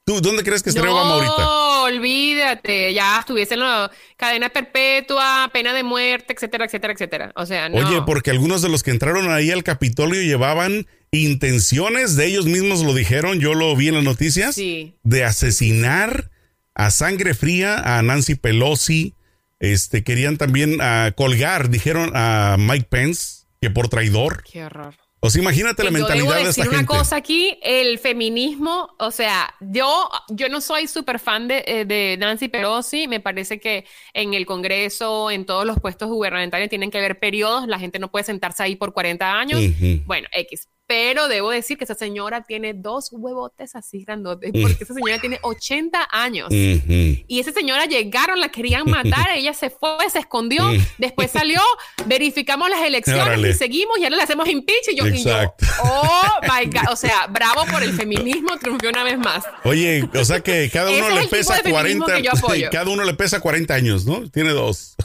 ¿Tú 0.05 0.19
dónde 0.19 0.43
crees 0.43 0.61
que 0.61 0.69
estaría 0.69 0.89
no, 0.89 0.97
Obama 0.97 1.13
ahorita? 1.15 1.83
olvídate, 1.83 2.93
ya 2.93 3.19
estuviese 3.19 3.53
en 3.53 3.61
la 3.61 3.89
cadena 4.17 4.49
perpetua, 4.49 5.49
pena 5.53 5.73
de 5.73 5.83
muerte, 5.83 6.33
etcétera, 6.33 6.65
etcétera, 6.65 6.93
etcétera. 6.93 7.31
O 7.35 7.45
sea, 7.45 7.69
no. 7.69 7.77
Oye, 7.77 8.01
porque 8.05 8.31
algunos 8.31 8.61
de 8.61 8.69
los 8.69 8.83
que 8.83 8.91
entraron 8.91 9.31
ahí 9.31 9.51
al 9.51 9.63
Capitolio 9.63 10.21
llevaban 10.21 10.87
intenciones, 11.11 12.15
de 12.15 12.25
ellos 12.25 12.45
mismos 12.45 12.83
lo 12.83 12.93
dijeron, 12.93 13.39
yo 13.39 13.53
lo 13.53 13.75
vi 13.75 13.87
en 13.89 13.95
las 13.95 14.03
noticias, 14.03 14.55
Sí. 14.55 14.97
de 15.03 15.23
asesinar 15.23 16.31
a 16.75 16.89
sangre 16.91 17.33
fría 17.33 17.77
a 17.97 18.01
Nancy 18.01 18.35
Pelosi. 18.35 19.15
Este, 19.59 20.03
querían 20.03 20.35
también 20.37 20.79
ah, 20.81 21.11
colgar, 21.15 21.69
dijeron 21.69 22.11
a 22.13 22.57
Mike 22.59 22.87
Pence, 22.89 23.45
que 23.61 23.69
por 23.69 23.87
traidor. 23.87 24.43
Qué 24.51 24.65
horror. 24.65 24.95
O 25.25 25.29
sea, 25.29 25.41
imagínate 25.41 25.83
la 25.85 25.89
yo 25.89 25.93
mentalidad 25.99 26.25
debo 26.25 26.33
de 26.33 26.47
decir 26.47 26.63
esta 26.63 26.69
una 26.69 26.79
gente. 26.79 26.97
cosa 26.97 27.15
aquí, 27.15 27.57
el 27.63 27.97
feminismo, 27.97 28.93
o 28.99 29.09
sea, 29.09 29.55
yo, 29.61 30.09
yo 30.27 30.49
no 30.49 30.59
soy 30.59 30.85
súper 30.85 31.17
fan 31.17 31.47
de, 31.47 31.63
eh, 31.65 31.85
de 31.85 32.17
Nancy 32.19 32.49
Pelosi, 32.49 33.07
me 33.07 33.21
parece 33.21 33.57
que 33.57 33.85
en 34.13 34.33
el 34.33 34.45
Congreso, 34.45 35.31
en 35.31 35.45
todos 35.45 35.65
los 35.65 35.79
puestos 35.79 36.09
gubernamentales 36.09 36.69
tienen 36.69 36.91
que 36.91 36.97
haber 36.97 37.19
periodos, 37.19 37.67
la 37.67 37.79
gente 37.79 37.99
no 37.99 38.11
puede 38.11 38.25
sentarse 38.25 38.63
ahí 38.63 38.75
por 38.75 38.91
40 38.91 39.39
años, 39.39 39.61
bueno, 40.05 40.27
X. 40.33 40.67
Pero 40.85 41.27
debo 41.27 41.49
decir 41.51 41.77
que 41.77 41.85
esa 41.85 41.95
señora 41.95 42.43
tiene 42.43 42.73
dos 42.73 43.09
huevotes 43.11 43.75
así 43.75 44.03
grandotes, 44.03 44.51
porque 44.51 44.83
esa 44.83 44.93
señora 44.93 45.19
tiene 45.19 45.39
80 45.41 46.09
años. 46.11 46.49
Y 46.51 47.39
esa 47.39 47.51
señora 47.51 47.85
llegaron, 47.85 48.39
la 48.39 48.49
querían 48.49 48.89
matar, 48.89 49.29
ella 49.35 49.53
se 49.53 49.69
fue, 49.69 49.97
se 50.11 50.19
escondió, 50.19 50.63
después 50.97 51.31
salió, 51.31 51.61
verificamos 52.05 52.69
las 52.69 52.81
elecciones 52.81 53.55
y 53.55 53.57
seguimos, 53.57 53.97
y 53.97 54.03
ahora 54.03 54.17
le 54.17 54.23
hacemos 54.23 54.47
impeach 54.47 54.89
y 54.91 54.95
yo, 54.95 55.07
y 55.07 55.23
yo, 55.23 55.55
oh 55.83 56.29
my 56.41 56.65
God, 56.65 56.91
o 56.91 56.95
sea, 56.95 57.27
bravo 57.29 57.65
por 57.71 57.81
el 57.81 57.93
feminismo, 57.93 58.57
triunfó 58.57 58.89
una 58.89 59.03
vez 59.03 59.17
más. 59.17 59.45
Oye, 59.63 60.07
o 60.13 60.25
sea 60.25 60.41
que 60.41 60.69
cada 60.71 60.91
uno 60.91 61.09
le 61.09 61.27
pesa 61.27 61.55
de 61.55 61.63
feminismo 61.63 62.05
40, 62.05 62.15
que 62.17 62.23
yo 62.23 62.31
apoyo. 62.31 62.69
cada 62.71 62.89
uno 62.89 63.03
le 63.03 63.13
pesa 63.13 63.39
40 63.39 63.73
años, 63.73 64.05
¿no? 64.05 64.29
Tiene 64.29 64.51
dos. 64.51 64.95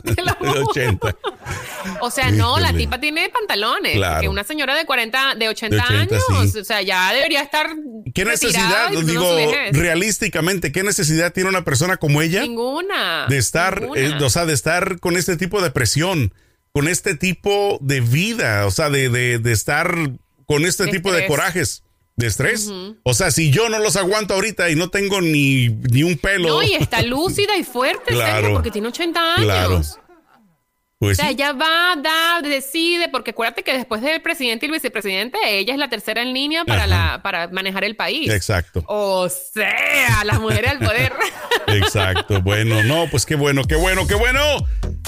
lo 0.41 0.67
80. 0.67 1.17
O 2.01 2.11
sea, 2.11 2.31
no, 2.31 2.59
la 2.61 2.73
tipa 2.73 3.01
tiene 3.01 3.29
pantalones, 3.29 3.95
Claro. 3.97 4.15
porque 4.17 4.29
una 4.29 4.45
señora 4.45 4.77
de 4.77 4.85
40, 4.85 5.35
de 5.37 5.49
80, 5.49 5.77
De 5.77 5.83
80, 5.83 6.01
años, 6.17 6.53
sí. 6.53 6.59
o 6.59 6.65
sea, 6.65 6.83
ya 6.83 7.13
debería 7.13 7.41
estar 7.43 7.71
¿Qué 8.15 8.25
necesidad, 8.25 8.91
digo, 8.91 9.37
realísticamente, 9.73 10.71
qué 10.73 10.83
necesidad 10.83 11.33
tiene 11.33 11.49
una 11.49 11.65
persona 11.65 11.97
como 11.97 12.23
ella 12.23 12.43
Ninguna. 12.43 13.27
de 13.29 13.39
estar, 13.39 13.81
ninguna. 13.81 14.01
eh, 14.01 14.15
o 14.23 14.31
sea, 14.31 14.47
de 14.47 14.53
estar 14.55 15.01
con 15.01 15.17
este 15.17 15.37
tipo 15.37 15.61
de 15.63 15.71
presión, 15.71 16.33
con 16.73 16.89
este 16.89 17.15
tipo 17.15 17.79
de 17.81 18.01
vida, 18.01 18.67
o 18.67 18.71
sea, 18.71 18.91
de, 18.91 19.09
de, 19.09 19.39
de 19.39 19.53
estar 19.53 19.95
con 20.47 20.65
este 20.67 20.85
De 20.85 20.91
tipo 20.93 21.11
de 21.13 21.27
corajes, 21.27 21.83
de 22.17 22.27
estrés. 22.27 22.71
O 23.03 23.15
sea, 23.15 23.31
si 23.31 23.51
yo 23.51 23.69
no 23.69 23.79
los 23.79 23.97
aguanto 23.97 24.35
ahorita 24.35 24.71
y 24.71 24.77
no 24.77 24.91
tengo 24.91 25.21
ni, 25.21 25.69
ni 25.69 26.03
un 26.03 26.17
pelo, 26.19 26.49
No, 26.49 26.63
y 26.63 26.75
está 26.75 27.03
lúcida 27.03 27.57
y 27.57 27.65
fuerte, 27.65 28.13
Claro. 28.13 28.37
serio, 28.37 28.53
porque 28.55 28.71
tiene 28.71 28.89
80 28.89 29.35
años. 29.35 29.45
Claro. 29.45 29.83
Pues 30.99 31.19
O 31.19 31.23
sea, 31.23 31.27
sí. 31.29 31.35
ella 31.35 31.53
va, 31.53 31.95
da, 31.97 32.41
decide, 32.43 33.09
porque 33.09 33.31
acuérdate 33.31 33.63
que 33.63 33.73
después 33.73 34.03
del 34.03 34.21
presidente 34.21 34.67
y 34.67 34.69
el 34.69 34.73
vicepresidente, 34.73 35.39
ella 35.47 35.73
es 35.75 35.79
la 35.79 35.89
tercera 35.89 36.23
en 36.23 36.33
línea 36.33 36.65
para, 36.65 36.85
Ajá. 36.85 36.87
la, 36.89 37.23
para 37.23 37.49
manejar 37.49 37.85
el 37.85 37.95
país. 37.95 38.29
Exacto. 38.31 38.83
O 38.89 39.29
sea, 39.29 40.25
las 40.25 40.41
mujeres 40.41 40.73
al 40.73 40.79
poder. 40.81 41.13
Exacto. 41.69 42.43
Bueno, 42.43 42.83
no, 42.83 43.07
pues 43.11 43.27
qué 43.27 43.35
bueno, 43.37 43.63
qué 43.65 43.77
bueno, 43.77 44.07
qué 44.07 44.15
bueno. 44.15 44.41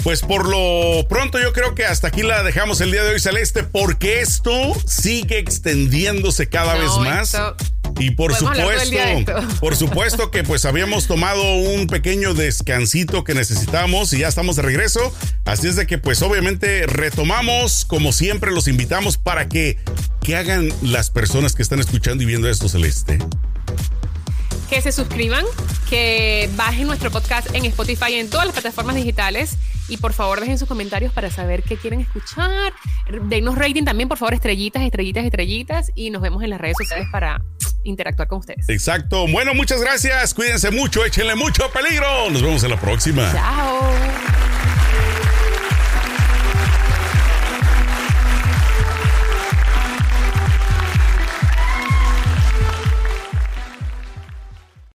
Pues 0.04 0.22
por 0.22 0.48
lo 0.48 1.06
pronto 1.08 1.38
yo 1.40 1.52
creo 1.52 1.74
que 1.74 1.84
hasta 1.84 2.08
aquí 2.08 2.22
la 2.22 2.42
dejamos 2.42 2.80
el 2.80 2.90
día 2.92 3.02
de 3.02 3.10
hoy, 3.10 3.20
Celeste, 3.20 3.64
porque 3.64 4.20
esto 4.20 4.74
sigue 4.86 5.38
extendiéndose 5.38 6.48
cada 6.48 6.74
No, 6.76 6.80
vez 6.80 6.96
más. 6.98 7.34
esto- 7.34 7.56
Y 8.00 8.10
por 8.12 8.34
supuesto, 8.34 8.98
esto. 8.98 9.34
por 9.60 9.76
supuesto 9.76 10.30
que 10.30 10.42
pues 10.42 10.64
habíamos 10.64 11.06
tomado 11.06 11.42
un 11.54 11.86
pequeño 11.86 12.34
descansito 12.34 13.24
que 13.24 13.34
necesitamos 13.34 14.12
y 14.12 14.18
ya 14.20 14.28
estamos 14.28 14.56
de 14.56 14.62
regreso. 14.62 15.14
Así 15.44 15.68
es 15.68 15.76
de 15.76 15.86
que 15.86 15.98
pues 15.98 16.22
obviamente 16.22 16.86
retomamos, 16.86 17.84
como 17.84 18.12
siempre 18.12 18.50
los 18.50 18.68
invitamos 18.68 19.18
para 19.18 19.48
que, 19.48 19.78
que 20.22 20.36
hagan 20.36 20.70
las 20.82 21.10
personas 21.10 21.54
que 21.54 21.62
están 21.62 21.78
escuchando 21.80 22.22
y 22.22 22.26
viendo 22.26 22.48
esto, 22.48 22.68
Celeste. 22.68 23.18
que 24.70 24.80
se 24.80 24.92
suscriban, 24.92 25.44
que 25.88 26.48
bajen 26.56 26.86
nuestro 26.86 27.10
podcast 27.10 27.54
en 27.54 27.64
Spotify 27.66 28.12
y 28.12 28.14
en 28.14 28.30
todas 28.30 28.46
las 28.46 28.54
plataformas 28.54 28.96
digitales. 28.96 29.56
Y 29.88 29.96
por 29.96 30.12
favor 30.12 30.38
dejen 30.38 30.56
sus 30.56 30.68
comentarios 30.68 31.12
para 31.12 31.30
saber 31.30 31.64
qué 31.64 31.76
quieren 31.76 32.00
escuchar. 32.00 32.72
Denos 33.24 33.56
rating 33.56 33.82
también, 33.84 34.08
por 34.08 34.18
favor, 34.18 34.34
estrellitas, 34.34 34.84
estrellitas, 34.84 35.24
estrellitas. 35.24 35.90
Y 35.96 36.10
nos 36.10 36.22
vemos 36.22 36.44
en 36.44 36.50
las 36.50 36.60
redes 36.60 36.76
sociales 36.78 37.08
para 37.10 37.42
interactuar 37.84 38.28
con 38.28 38.38
ustedes. 38.38 38.68
Exacto. 38.68 39.26
Bueno, 39.28 39.54
muchas 39.54 39.80
gracias. 39.80 40.34
Cuídense 40.34 40.70
mucho, 40.70 41.04
échenle 41.04 41.34
mucho 41.34 41.70
peligro. 41.70 42.30
Nos 42.30 42.42
vemos 42.42 42.62
en 42.64 42.70
la 42.70 42.80
próxima. 42.80 43.30
Chao. 43.32 43.80